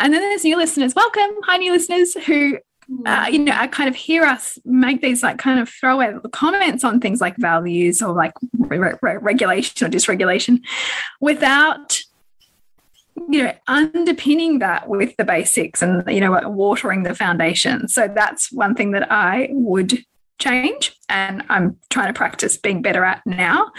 And 0.00 0.12
then 0.12 0.20
there's 0.20 0.44
new 0.44 0.58
listeners. 0.58 0.94
Welcome. 0.94 1.30
Hi, 1.44 1.56
new 1.56 1.72
listeners 1.72 2.12
who 2.26 2.58
uh, 3.04 3.26
you 3.30 3.38
know, 3.38 3.52
I 3.54 3.66
kind 3.66 3.86
of 3.86 3.94
hear 3.94 4.24
us 4.24 4.58
make 4.64 5.02
these 5.02 5.22
like 5.22 5.36
kind 5.36 5.60
of 5.60 5.68
throwaway 5.68 6.14
comments 6.32 6.84
on 6.84 7.00
things 7.00 7.20
like 7.20 7.36
values 7.36 8.00
or 8.00 8.14
like 8.14 8.32
re 8.56 8.78
re 8.78 9.16
regulation 9.20 9.86
or 9.86 9.90
dysregulation 9.90 10.62
without 11.20 12.00
you 13.28 13.42
know 13.42 13.52
underpinning 13.66 14.58
that 14.60 14.88
with 14.88 15.16
the 15.16 15.24
basics 15.24 15.82
and 15.82 16.02
you 16.08 16.20
know 16.20 16.40
watering 16.48 17.02
the 17.02 17.14
foundation. 17.14 17.88
So 17.88 18.08
that's 18.08 18.52
one 18.52 18.74
thing 18.74 18.92
that 18.92 19.10
i 19.10 19.48
would 19.50 20.04
change 20.38 20.94
and 21.08 21.42
i'm 21.48 21.76
trying 21.90 22.06
to 22.06 22.16
practice 22.16 22.56
being 22.56 22.80
better 22.80 23.04
at 23.04 23.20
now 23.26 23.72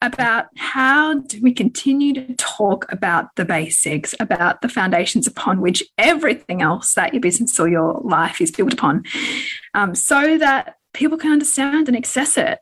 about 0.00 0.46
how 0.56 1.14
do 1.14 1.40
we 1.42 1.52
continue 1.52 2.12
to 2.12 2.34
talk 2.34 2.86
about 2.92 3.34
the 3.34 3.44
basics 3.44 4.14
about 4.20 4.62
the 4.62 4.68
foundations 4.68 5.26
upon 5.26 5.60
which 5.60 5.82
everything 5.98 6.62
else 6.62 6.94
that 6.94 7.12
your 7.12 7.20
business 7.20 7.58
or 7.58 7.68
your 7.68 8.00
life 8.04 8.40
is 8.40 8.52
built 8.52 8.72
upon 8.72 9.02
um, 9.74 9.92
so 9.96 10.38
that 10.38 10.76
people 10.94 11.18
can 11.18 11.32
understand 11.32 11.88
and 11.88 11.96
access 11.96 12.38
it. 12.38 12.58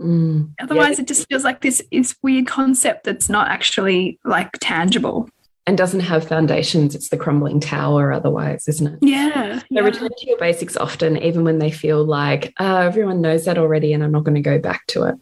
Mm, 0.00 0.52
Otherwise, 0.60 0.98
yeah. 0.98 1.02
it 1.02 1.08
just 1.08 1.28
feels 1.28 1.44
like 1.44 1.60
this 1.60 1.82
is 1.90 2.16
weird 2.22 2.46
concept 2.46 3.04
that's 3.04 3.28
not 3.28 3.48
actually 3.48 4.18
like 4.24 4.50
tangible 4.60 5.28
and 5.68 5.76
doesn't 5.76 6.00
have 6.00 6.26
foundations, 6.26 6.94
it's 6.94 7.10
the 7.10 7.18
crumbling 7.18 7.60
tower 7.60 8.10
otherwise, 8.10 8.66
isn't 8.68 8.86
it? 8.86 8.98
Yeah. 9.02 9.58
So 9.58 9.64
yeah. 9.68 9.82
return 9.82 10.08
to 10.08 10.26
your 10.26 10.38
basics 10.38 10.78
often, 10.78 11.18
even 11.18 11.44
when 11.44 11.58
they 11.58 11.70
feel 11.70 12.02
like 12.02 12.54
oh, 12.58 12.78
everyone 12.78 13.20
knows 13.20 13.44
that 13.44 13.58
already 13.58 13.92
and 13.92 14.02
I'm 14.02 14.10
not 14.10 14.24
going 14.24 14.34
to 14.34 14.40
go 14.40 14.58
back 14.58 14.86
to 14.86 15.02
it. 15.04 15.16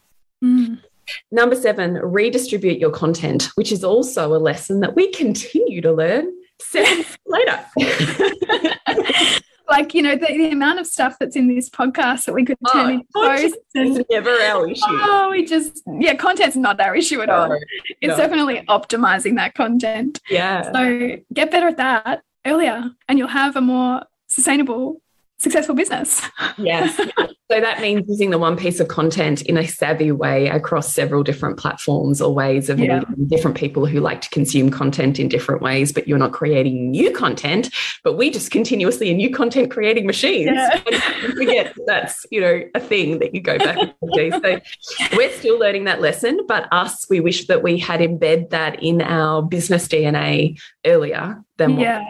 Mm. 0.44 0.80
Number 1.32 1.56
seven, 1.56 1.94
redistribute 1.94 2.78
your 2.78 2.92
content, 2.92 3.48
which 3.56 3.72
is 3.72 3.82
also 3.82 4.36
a 4.36 4.38
lesson 4.38 4.78
that 4.80 4.94
we 4.94 5.10
continue 5.10 5.80
to 5.80 5.92
learn 5.92 6.32
seven 6.60 7.04
later. 7.26 7.66
like 9.68 9.94
you 9.94 10.02
know 10.02 10.16
the, 10.16 10.26
the, 10.26 10.50
amount 10.50 10.78
of 10.78 10.86
stuff 10.86 11.16
that's 11.18 11.36
in 11.36 11.48
this 11.48 11.68
podcast 11.68 12.26
that 12.26 12.34
we 12.34 12.44
could 12.44 12.58
oh, 12.66 12.72
turn 12.72 12.86
oh, 13.14 13.32
into 13.32 13.50
posts 13.50 13.58
and 13.74 14.04
never 14.10 14.30
our 14.30 14.68
issue. 14.68 14.82
Oh 14.86 15.28
we 15.30 15.44
just 15.44 15.82
yeah 15.98 16.14
content's 16.14 16.56
not 16.56 16.80
our 16.80 16.94
issue 16.94 17.20
at 17.20 17.28
no, 17.28 17.34
all. 17.34 17.52
It's 18.00 18.10
no. 18.10 18.16
definitely 18.16 18.62
optimizing 18.68 19.36
that 19.36 19.54
content. 19.54 20.20
Yeah. 20.30 20.72
So 20.72 21.16
get 21.32 21.50
better 21.50 21.68
at 21.68 21.76
that 21.78 22.22
earlier 22.44 22.90
and 23.08 23.18
you'll 23.18 23.28
have 23.28 23.56
a 23.56 23.60
more 23.60 24.02
sustainable 24.28 25.00
successful 25.38 25.74
business. 25.74 26.22
yes. 26.58 27.00
So 27.48 27.60
that 27.60 27.80
means 27.80 28.08
using 28.08 28.30
the 28.30 28.38
one 28.38 28.56
piece 28.56 28.80
of 28.80 28.88
content 28.88 29.42
in 29.42 29.56
a 29.56 29.64
savvy 29.64 30.10
way 30.10 30.48
across 30.48 30.92
several 30.92 31.22
different 31.22 31.60
platforms 31.60 32.20
or 32.20 32.34
ways 32.34 32.68
of 32.68 32.80
yeah. 32.80 33.04
different 33.28 33.56
people 33.56 33.86
who 33.86 34.00
like 34.00 34.20
to 34.22 34.30
consume 34.30 34.68
content 34.68 35.20
in 35.20 35.28
different 35.28 35.62
ways, 35.62 35.92
but 35.92 36.08
you're 36.08 36.18
not 36.18 36.32
creating 36.32 36.90
new 36.90 37.12
content, 37.12 37.72
but 38.02 38.14
we 38.14 38.30
just 38.30 38.50
continuously 38.50 39.10
a 39.10 39.14
new 39.14 39.30
content 39.30 39.70
creating 39.70 40.06
machines. 40.06 40.50
Yeah. 40.56 40.80
forget 41.36 41.72
that's, 41.86 42.26
you 42.32 42.40
know, 42.40 42.62
a 42.74 42.80
thing 42.80 43.20
that 43.20 43.32
you 43.32 43.40
go 43.40 43.58
back 43.58 43.78
and 43.78 44.12
do. 44.12 44.30
So 44.32 44.60
we're 45.16 45.30
still 45.30 45.56
learning 45.56 45.84
that 45.84 46.00
lesson, 46.00 46.40
but 46.48 46.66
us, 46.72 47.06
we 47.08 47.20
wish 47.20 47.46
that 47.46 47.62
we 47.62 47.78
had 47.78 48.00
embed 48.00 48.50
that 48.50 48.82
in 48.82 49.00
our 49.02 49.40
business 49.40 49.86
DNA 49.86 50.60
earlier 50.84 51.44
than 51.58 51.78
yeah. 51.78 52.02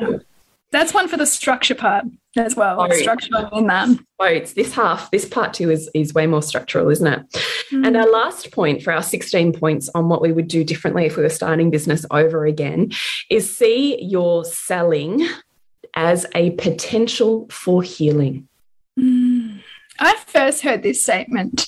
That's 0.72 0.92
one 0.94 1.08
for 1.08 1.16
the 1.16 1.26
structure 1.26 1.74
part 1.74 2.06
as 2.36 2.56
well. 2.56 2.80
Oh, 2.80 2.90
structural 2.90 3.48
in 3.58 3.66
that. 3.66 3.88
It's 4.20 4.52
this 4.52 4.72
half. 4.72 5.10
This 5.10 5.26
part 5.26 5.54
two 5.54 5.70
is 5.70 5.90
is 5.94 6.14
way 6.14 6.26
more 6.26 6.42
structural, 6.42 6.90
isn't 6.90 7.06
it? 7.06 7.20
Mm. 7.70 7.86
And 7.86 7.96
our 7.96 8.10
last 8.10 8.52
point 8.52 8.82
for 8.82 8.92
our 8.92 9.02
16 9.02 9.52
points 9.52 9.88
on 9.94 10.08
what 10.08 10.22
we 10.22 10.32
would 10.32 10.48
do 10.48 10.64
differently 10.64 11.06
if 11.06 11.16
we 11.16 11.22
were 11.22 11.28
starting 11.28 11.70
business 11.70 12.04
over 12.10 12.46
again 12.46 12.92
is 13.30 13.56
see 13.56 14.02
your 14.02 14.44
selling 14.44 15.26
as 15.94 16.26
a 16.34 16.50
potential 16.52 17.46
for 17.50 17.82
healing. 17.82 18.48
Mm. 18.98 19.60
I 19.98 20.16
first 20.26 20.62
heard 20.62 20.82
this 20.82 21.02
statement 21.02 21.66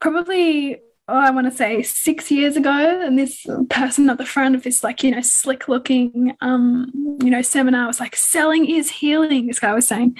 probably 0.00 0.80
oh, 1.06 1.14
I 1.14 1.30
want 1.30 1.46
to 1.50 1.56
say 1.56 1.82
six 1.82 2.30
years 2.30 2.56
ago, 2.56 2.70
and 2.70 3.18
this 3.18 3.46
person 3.68 4.08
at 4.08 4.16
the 4.16 4.24
front 4.24 4.54
of 4.54 4.62
this, 4.62 4.82
like, 4.82 5.02
you 5.02 5.10
know, 5.10 5.20
slick 5.20 5.68
looking, 5.68 6.34
um, 6.40 6.90
you 7.22 7.30
know, 7.30 7.42
seminar 7.42 7.86
was 7.86 8.00
like, 8.00 8.16
selling 8.16 8.68
is 8.68 8.90
healing, 8.90 9.46
this 9.46 9.58
guy 9.58 9.74
was 9.74 9.86
saying. 9.86 10.16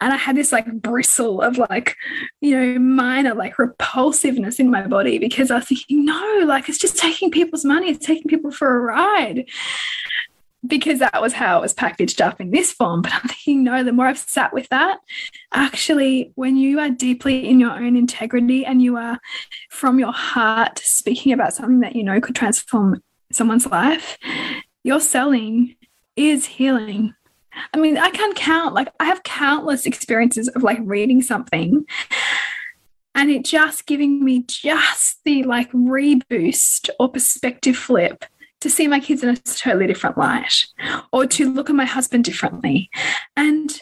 And 0.00 0.12
I 0.12 0.16
had 0.16 0.36
this 0.36 0.52
like 0.52 0.72
bristle 0.72 1.42
of 1.42 1.58
like, 1.58 1.96
you 2.40 2.56
know, 2.56 2.78
minor 2.78 3.34
like 3.34 3.58
repulsiveness 3.58 4.60
in 4.60 4.70
my 4.70 4.86
body 4.86 5.18
because 5.18 5.50
I 5.50 5.56
was 5.56 5.66
thinking, 5.66 6.04
no, 6.04 6.44
like, 6.46 6.68
it's 6.68 6.78
just 6.78 6.96
taking 6.96 7.32
people's 7.32 7.64
money, 7.64 7.90
it's 7.90 8.06
taking 8.06 8.28
people 8.28 8.52
for 8.52 8.76
a 8.76 8.80
ride 8.80 9.46
because 10.66 10.98
that 10.98 11.20
was 11.20 11.32
how 11.32 11.58
it 11.58 11.62
was 11.62 11.74
packaged 11.74 12.20
up 12.20 12.40
in 12.40 12.50
this 12.50 12.72
form. 12.72 13.02
But 13.02 13.14
I'm 13.14 13.28
thinking, 13.28 13.64
no, 13.64 13.82
the 13.82 13.92
more 13.92 14.06
I've 14.06 14.18
sat 14.18 14.52
with 14.52 14.68
that, 14.68 14.98
actually, 15.52 16.32
when 16.34 16.56
you 16.56 16.78
are 16.80 16.90
deeply 16.90 17.48
in 17.48 17.60
your 17.60 17.72
own 17.72 17.96
integrity 17.96 18.64
and 18.64 18.82
you 18.82 18.96
are 18.96 19.18
from 19.70 19.98
your 19.98 20.12
heart 20.12 20.78
speaking 20.78 21.32
about 21.32 21.54
something 21.54 21.80
that 21.80 21.96
you 21.96 22.04
know 22.04 22.20
could 22.20 22.34
transform 22.34 23.02
someone's 23.32 23.66
life, 23.66 24.18
your 24.84 25.00
selling 25.00 25.76
is 26.16 26.46
healing. 26.46 27.14
I 27.74 27.78
mean, 27.78 27.98
I 27.98 28.10
can 28.10 28.32
count, 28.34 28.74
like, 28.74 28.88
I 29.00 29.06
have 29.06 29.22
countless 29.24 29.84
experiences 29.84 30.48
of 30.48 30.62
like 30.62 30.78
reading 30.82 31.20
something 31.20 31.84
and 33.14 33.30
it 33.30 33.44
just 33.44 33.86
giving 33.86 34.24
me 34.24 34.44
just 34.46 35.22
the 35.24 35.42
like 35.42 35.70
reboost 35.72 36.90
or 36.98 37.08
perspective 37.08 37.76
flip 37.76 38.24
to 38.60 38.70
see 38.70 38.86
my 38.86 39.00
kids 39.00 39.22
in 39.22 39.30
a 39.30 39.36
totally 39.36 39.86
different 39.86 40.18
light 40.18 40.66
or 41.12 41.26
to 41.26 41.52
look 41.52 41.70
at 41.70 41.76
my 41.76 41.84
husband 41.84 42.24
differently. 42.24 42.90
And 43.36 43.80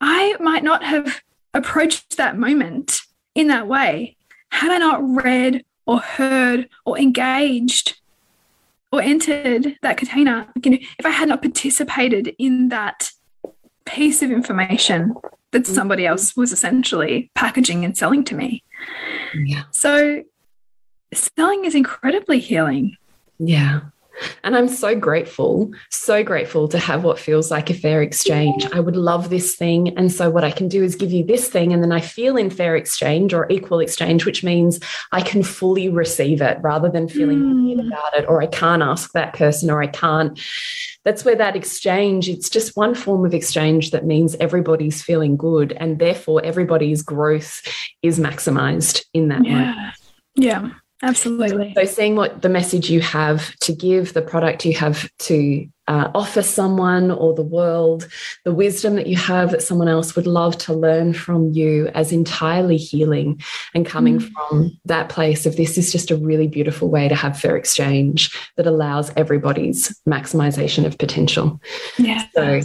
I 0.00 0.36
might 0.40 0.64
not 0.64 0.82
have 0.84 1.22
approached 1.54 2.16
that 2.16 2.38
moment 2.38 3.00
in 3.34 3.48
that 3.48 3.68
way 3.68 4.16
had 4.50 4.70
I 4.70 4.78
not 4.78 5.00
read 5.02 5.64
or 5.86 5.98
heard 5.98 6.68
or 6.84 6.98
engaged 6.98 8.00
or 8.90 9.00
entered 9.00 9.76
that 9.82 9.96
container. 9.96 10.46
You 10.62 10.70
know, 10.72 10.78
if 10.98 11.06
I 11.06 11.10
had 11.10 11.28
not 11.28 11.42
participated 11.42 12.34
in 12.38 12.68
that 12.68 13.10
piece 13.84 14.22
of 14.22 14.30
information 14.30 15.14
that 15.52 15.62
mm-hmm. 15.62 15.74
somebody 15.74 16.06
else 16.06 16.36
was 16.36 16.52
essentially 16.52 17.30
packaging 17.34 17.84
and 17.84 17.96
selling 17.96 18.24
to 18.24 18.34
me. 18.34 18.62
Yeah. 19.34 19.64
So 19.70 20.22
selling 21.14 21.64
is 21.64 21.74
incredibly 21.74 22.38
healing. 22.38 22.96
Yeah. 23.38 23.80
And 24.44 24.56
I'm 24.56 24.68
so 24.68 24.94
grateful, 24.94 25.70
so 25.90 26.22
grateful 26.22 26.68
to 26.68 26.78
have 26.78 27.04
what 27.04 27.18
feels 27.18 27.50
like 27.50 27.70
a 27.70 27.74
fair 27.74 28.02
exchange. 28.02 28.66
I 28.72 28.80
would 28.80 28.96
love 28.96 29.30
this 29.30 29.56
thing. 29.56 29.96
And 29.96 30.12
so, 30.12 30.30
what 30.30 30.44
I 30.44 30.50
can 30.50 30.68
do 30.68 30.82
is 30.82 30.94
give 30.94 31.12
you 31.12 31.24
this 31.24 31.48
thing, 31.48 31.72
and 31.72 31.82
then 31.82 31.92
I 31.92 32.00
feel 32.00 32.36
in 32.36 32.50
fair 32.50 32.76
exchange 32.76 33.32
or 33.32 33.50
equal 33.50 33.80
exchange, 33.80 34.24
which 34.24 34.44
means 34.44 34.80
I 35.12 35.22
can 35.22 35.42
fully 35.42 35.88
receive 35.88 36.40
it 36.40 36.58
rather 36.60 36.88
than 36.88 37.08
feeling 37.08 37.40
mm. 37.40 37.86
about 37.86 38.14
it, 38.14 38.26
or 38.28 38.42
I 38.42 38.46
can't 38.46 38.82
ask 38.82 39.12
that 39.12 39.34
person, 39.34 39.70
or 39.70 39.82
I 39.82 39.88
can't. 39.88 40.38
That's 41.04 41.24
where 41.24 41.36
that 41.36 41.56
exchange, 41.56 42.28
it's 42.28 42.48
just 42.48 42.76
one 42.76 42.94
form 42.94 43.26
of 43.26 43.34
exchange 43.34 43.90
that 43.90 44.06
means 44.06 44.36
everybody's 44.36 45.02
feeling 45.02 45.36
good. 45.36 45.72
And 45.72 45.98
therefore, 45.98 46.44
everybody's 46.44 47.02
growth 47.02 47.62
is 48.02 48.20
maximized 48.20 49.04
in 49.12 49.28
that 49.28 49.44
yeah. 49.44 49.52
moment. 49.52 49.96
Yeah. 50.36 50.70
Absolutely. 51.02 51.72
So, 51.74 51.84
seeing 51.84 52.14
what 52.14 52.42
the 52.42 52.48
message 52.48 52.88
you 52.88 53.00
have 53.00 53.56
to 53.56 53.72
give, 53.72 54.12
the 54.12 54.22
product 54.22 54.64
you 54.64 54.74
have 54.74 55.10
to 55.18 55.68
uh, 55.88 56.10
offer 56.14 56.42
someone 56.42 57.10
or 57.10 57.34
the 57.34 57.42
world, 57.42 58.08
the 58.44 58.54
wisdom 58.54 58.94
that 58.94 59.08
you 59.08 59.16
have 59.16 59.50
that 59.50 59.62
someone 59.62 59.88
else 59.88 60.14
would 60.14 60.28
love 60.28 60.56
to 60.58 60.72
learn 60.72 61.12
from 61.12 61.50
you 61.50 61.88
as 61.88 62.12
entirely 62.12 62.76
healing 62.76 63.42
and 63.74 63.84
coming 63.84 64.20
mm. 64.20 64.30
from 64.32 64.78
that 64.84 65.08
place 65.08 65.44
of 65.44 65.56
this 65.56 65.76
is 65.76 65.90
just 65.90 66.12
a 66.12 66.16
really 66.16 66.46
beautiful 66.46 66.88
way 66.88 67.08
to 67.08 67.16
have 67.16 67.38
fair 67.38 67.56
exchange 67.56 68.32
that 68.56 68.66
allows 68.66 69.10
everybody's 69.16 70.00
maximization 70.08 70.86
of 70.86 70.96
potential. 70.98 71.60
Yeah. 71.98 72.24
So, 72.34 72.60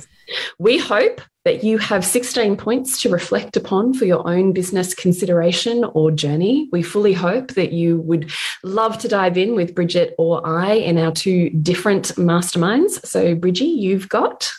we 0.59 0.77
hope 0.77 1.21
that 1.45 1.63
you 1.63 1.77
have 1.77 2.03
16 2.03 2.57
points 2.57 3.01
to 3.01 3.09
reflect 3.09 3.55
upon 3.55 3.93
for 3.93 4.03
your 4.03 4.27
own 4.27 4.51
business 4.51 4.93
consideration 4.93 5.85
or 5.93 6.11
journey. 6.11 6.67
We 6.73 6.83
fully 6.83 7.13
hope 7.13 7.53
that 7.53 7.71
you 7.71 8.01
would 8.01 8.29
love 8.63 8.97
to 8.97 9.07
dive 9.07 9.37
in 9.37 9.55
with 9.55 9.73
Bridget 9.73 10.13
or 10.17 10.45
I 10.45 10.73
in 10.73 10.97
our 10.97 11.11
two 11.13 11.49
different 11.51 12.07
masterminds. 12.15 13.05
So, 13.05 13.33
Bridgie, 13.33 13.65
you've 13.65 14.09
got. 14.09 14.51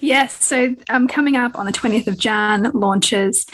Yes. 0.00 0.44
So 0.44 0.74
um, 0.88 1.06
coming 1.06 1.36
up 1.36 1.56
on 1.56 1.64
the 1.64 1.72
20th 1.72 2.08
of 2.08 2.18
Jan 2.18 2.70
launches 2.74 3.46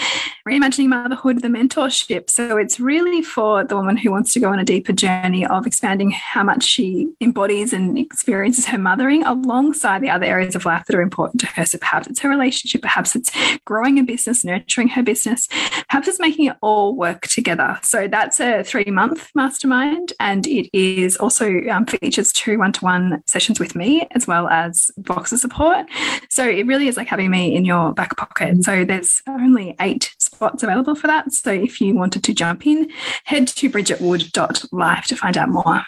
Reimagining 0.48 0.88
Motherhood, 0.88 1.42
the 1.42 1.48
mentorship. 1.48 2.30
So 2.30 2.56
it's 2.56 2.80
really 2.80 3.20
for 3.20 3.64
the 3.64 3.76
woman 3.76 3.98
who 3.98 4.10
wants 4.10 4.32
to 4.32 4.40
go 4.40 4.48
on 4.48 4.58
a 4.58 4.64
deeper 4.64 4.94
journey 4.94 5.44
of 5.44 5.66
expanding 5.66 6.10
how 6.10 6.42
much 6.42 6.64
she 6.64 7.06
embodies 7.20 7.74
and 7.74 7.98
experiences 7.98 8.64
her 8.66 8.78
mothering 8.78 9.24
alongside 9.24 10.00
the 10.00 10.08
other 10.08 10.24
areas 10.24 10.56
of 10.56 10.64
life 10.64 10.86
that 10.86 10.96
are 10.96 11.02
important 11.02 11.42
to 11.42 11.46
her. 11.48 11.66
So 11.66 11.76
perhaps 11.76 12.06
it's 12.06 12.20
her 12.20 12.30
relationship, 12.30 12.80
perhaps 12.80 13.14
it's 13.14 13.30
growing 13.66 13.98
a 13.98 14.02
business, 14.02 14.42
nurturing 14.42 14.88
her 14.88 15.02
business, 15.02 15.48
perhaps 15.90 16.08
it's 16.08 16.18
making 16.18 16.46
it 16.46 16.56
all 16.62 16.96
work 16.96 17.26
together. 17.26 17.78
So 17.82 18.08
that's 18.08 18.40
a 18.40 18.64
three 18.64 18.86
month 18.86 19.28
mastermind. 19.34 20.14
And 20.18 20.46
it 20.46 20.70
is 20.72 21.18
also 21.18 21.60
um, 21.70 21.84
features 21.84 22.32
two 22.32 22.58
one 22.58 22.72
to 22.72 22.84
one 22.84 23.22
sessions 23.26 23.60
with 23.60 23.74
me 23.74 24.08
as 24.12 24.26
well 24.26 24.48
as 24.48 24.90
Voxer 25.02 25.36
support. 25.36 25.86
So 26.28 26.48
it 26.48 26.66
really 26.66 26.88
is 26.88 26.96
like 26.96 27.08
having 27.08 27.30
me 27.30 27.54
in 27.54 27.64
your 27.64 27.92
back 27.92 28.16
pocket. 28.16 28.62
So 28.64 28.84
there's 28.84 29.22
only 29.26 29.74
eight 29.80 30.14
spots 30.18 30.62
available 30.62 30.94
for 30.94 31.06
that. 31.06 31.32
So 31.32 31.50
if 31.50 31.80
you 31.80 31.94
wanted 31.94 32.22
to 32.24 32.34
jump 32.34 32.66
in, 32.66 32.90
head 33.24 33.48
to 33.48 33.70
bridgetwood.life 33.70 35.04
to 35.06 35.16
find 35.16 35.36
out 35.36 35.48
more. 35.48 35.82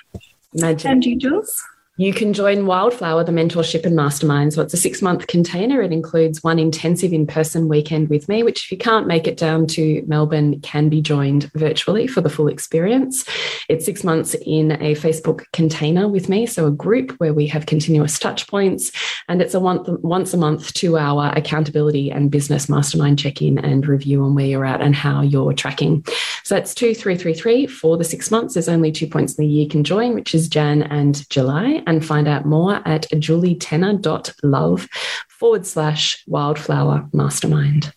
Imagine. 0.54 0.90
And 0.90 1.04
you, 1.04 1.16
Jules? 1.16 1.62
You 2.00 2.14
can 2.14 2.32
join 2.32 2.64
Wildflower, 2.64 3.24
the 3.24 3.30
mentorship 3.30 3.84
and 3.84 3.94
mastermind. 3.94 4.54
So 4.54 4.62
it's 4.62 4.72
a 4.72 4.78
six 4.78 5.02
month 5.02 5.26
container. 5.26 5.82
It 5.82 5.92
includes 5.92 6.42
one 6.42 6.58
intensive 6.58 7.12
in 7.12 7.26
person 7.26 7.68
weekend 7.68 8.08
with 8.08 8.26
me, 8.26 8.42
which, 8.42 8.64
if 8.64 8.72
you 8.72 8.78
can't 8.78 9.06
make 9.06 9.26
it 9.26 9.36
down 9.36 9.66
to 9.66 10.02
Melbourne, 10.06 10.58
can 10.62 10.88
be 10.88 11.02
joined 11.02 11.52
virtually 11.52 12.06
for 12.06 12.22
the 12.22 12.30
full 12.30 12.48
experience. 12.48 13.26
It's 13.68 13.84
six 13.84 14.02
months 14.02 14.34
in 14.46 14.72
a 14.80 14.94
Facebook 14.94 15.44
container 15.52 16.08
with 16.08 16.30
me, 16.30 16.46
so 16.46 16.66
a 16.66 16.70
group 16.70 17.10
where 17.20 17.34
we 17.34 17.46
have 17.48 17.66
continuous 17.66 18.18
touch 18.18 18.48
points. 18.48 18.92
And 19.28 19.42
it's 19.42 19.52
a 19.52 19.60
once, 19.60 20.32
a 20.32 20.38
month, 20.38 20.72
two 20.72 20.96
hour 20.96 21.30
accountability 21.36 22.10
and 22.10 22.30
business 22.30 22.66
mastermind 22.66 23.18
check 23.18 23.42
in 23.42 23.58
and 23.58 23.86
review 23.86 24.24
on 24.24 24.34
where 24.34 24.46
you're 24.46 24.64
at 24.64 24.80
and 24.80 24.94
how 24.94 25.20
you're 25.20 25.52
tracking. 25.52 26.02
So 26.44 26.54
that's 26.54 26.74
2333 26.76 27.66
for 27.66 27.98
the 27.98 28.04
six 28.04 28.30
months. 28.30 28.54
There's 28.54 28.70
only 28.70 28.90
two 28.90 29.06
points 29.06 29.34
in 29.34 29.44
the 29.44 29.52
year 29.52 29.64
you 29.64 29.68
can 29.68 29.84
join, 29.84 30.14
which 30.14 30.34
is 30.34 30.48
Jan 30.48 30.82
and 30.84 31.28
July 31.28 31.82
and 31.90 32.06
find 32.06 32.28
out 32.28 32.46
more 32.46 32.76
at 32.86 33.08
julietenner.love 33.10 34.88
forward 35.28 35.66
slash 35.66 36.22
wildflower 36.28 37.08
mastermind. 37.12 37.92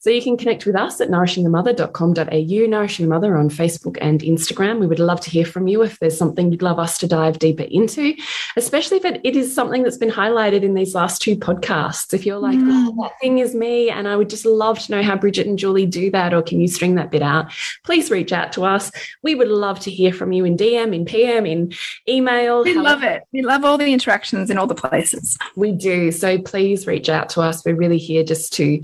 So 0.00 0.10
you 0.10 0.22
can 0.22 0.36
connect 0.36 0.64
with 0.64 0.76
us 0.76 1.00
at 1.00 1.08
nourishingthemother.com.au, 1.08 2.66
Nourishing 2.68 3.04
the 3.04 3.10
Mother 3.10 3.36
on 3.36 3.50
Facebook 3.50 3.98
and 4.00 4.20
Instagram. 4.20 4.78
We 4.78 4.86
would 4.86 5.00
love 5.00 5.20
to 5.22 5.30
hear 5.30 5.44
from 5.44 5.66
you 5.66 5.82
if 5.82 5.98
there's 5.98 6.16
something 6.16 6.52
you'd 6.52 6.62
love 6.62 6.78
us 6.78 6.98
to 6.98 7.08
dive 7.08 7.40
deeper 7.40 7.64
into, 7.64 8.14
especially 8.56 8.98
if 8.98 9.04
it, 9.04 9.20
it 9.24 9.34
is 9.34 9.52
something 9.52 9.82
that's 9.82 9.96
been 9.96 10.10
highlighted 10.10 10.62
in 10.62 10.74
these 10.74 10.94
last 10.94 11.20
two 11.20 11.34
podcasts. 11.34 12.14
If 12.14 12.24
you're 12.24 12.38
like, 12.38 12.58
mm. 12.58 12.68
oh, 12.70 13.02
that 13.02 13.18
thing 13.20 13.40
is 13.40 13.56
me, 13.56 13.90
and 13.90 14.06
I 14.06 14.14
would 14.14 14.30
just 14.30 14.46
love 14.46 14.78
to 14.78 14.92
know 14.92 15.02
how 15.02 15.16
Bridget 15.16 15.48
and 15.48 15.58
Julie 15.58 15.86
do 15.86 16.12
that, 16.12 16.32
or 16.32 16.42
can 16.42 16.60
you 16.60 16.68
string 16.68 16.94
that 16.94 17.10
bit 17.10 17.22
out? 17.22 17.50
Please 17.82 18.08
reach 18.08 18.32
out 18.32 18.52
to 18.52 18.64
us. 18.64 18.92
We 19.24 19.34
would 19.34 19.48
love 19.48 19.80
to 19.80 19.90
hear 19.90 20.12
from 20.12 20.30
you 20.30 20.44
in 20.44 20.56
DM, 20.56 20.94
in 20.94 21.06
PM, 21.06 21.44
in 21.44 21.72
email. 22.08 22.62
We 22.62 22.74
love 22.74 23.02
it. 23.02 23.24
We 23.32 23.42
love 23.42 23.64
all 23.64 23.78
the 23.78 23.92
interactions 23.92 24.48
in 24.48 24.58
all 24.58 24.68
the 24.68 24.76
places. 24.76 25.36
We 25.56 25.72
do. 25.72 26.12
So 26.12 26.38
please 26.38 26.86
reach 26.86 27.08
out 27.08 27.30
to 27.30 27.40
us. 27.40 27.64
We're 27.64 27.74
really 27.74 27.98
here 27.98 28.22
just 28.22 28.52
to 28.54 28.80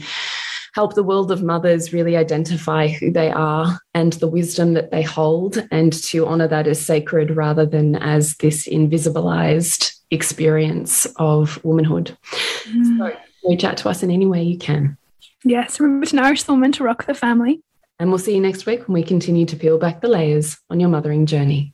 help 0.75 0.95
the 0.95 1.03
world 1.03 1.31
of 1.31 1.43
mothers 1.43 1.93
really 1.93 2.17
identify 2.17 2.89
who 2.89 3.11
they 3.11 3.31
are 3.31 3.79
and 3.95 4.15
the 4.15 4.27
wisdom 4.27 4.75
that 4.75 4.91
they 4.91 5.03
hold 5.03 5.67
and 5.71 5.93
to 5.93 6.27
honor 6.27 6.49
that 6.49 6.67
as 6.67 6.85
sacred 6.85 7.31
rather 7.31 7.65
than 7.65 7.95
as 7.97 8.37
this 8.37 8.67
invisibilized 8.69 9.95
experience 10.11 11.07
of 11.17 11.65
womanhood. 11.65 12.17
Mm. 12.65 12.99
So 12.99 13.17
reach 13.49 13.65
out 13.65 13.77
to 13.79 13.89
us 13.89 14.03
in 14.03 14.11
any 14.11 14.27
way 14.27 14.43
you 14.43 14.59
can. 14.59 14.97
Yes, 15.45 15.79
remember 15.79 16.07
to 16.07 16.17
nourish 16.17 16.43
the 16.43 16.53
woman 16.53 16.73
to 16.73 16.85
rock 16.85 17.07
the 17.07 17.15
family. 17.15 17.61
And 18.01 18.11
we'll 18.11 18.19
see 18.19 18.35
you 18.35 18.41
next 18.41 18.67
week 18.67 18.89
when 18.89 18.95
we 18.95 19.05
continue 19.05 19.47
to 19.47 19.57
peel 19.57 19.79
back 19.79 20.01
the 20.01 20.09
layers 20.09 20.59
on 20.71 20.81
your 20.81 20.89
mothering 20.89 21.27
journey. 21.27 21.73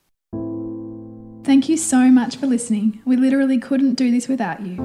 Thank 1.44 1.70
you 1.70 1.78
so 1.78 2.10
much 2.10 2.36
for 2.36 2.46
listening. 2.46 3.00
We 3.06 3.16
literally 3.16 3.58
couldn't 3.58 3.94
do 3.94 4.10
this 4.10 4.28
without 4.28 4.60
you. 4.60 4.76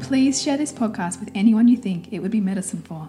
Please 0.00 0.42
share 0.42 0.56
this 0.56 0.72
podcast 0.72 1.20
with 1.20 1.30
anyone 1.34 1.68
you 1.68 1.76
think 1.76 2.12
it 2.12 2.18
would 2.18 2.32
be 2.32 2.40
medicine 2.40 2.82
for. 2.82 3.08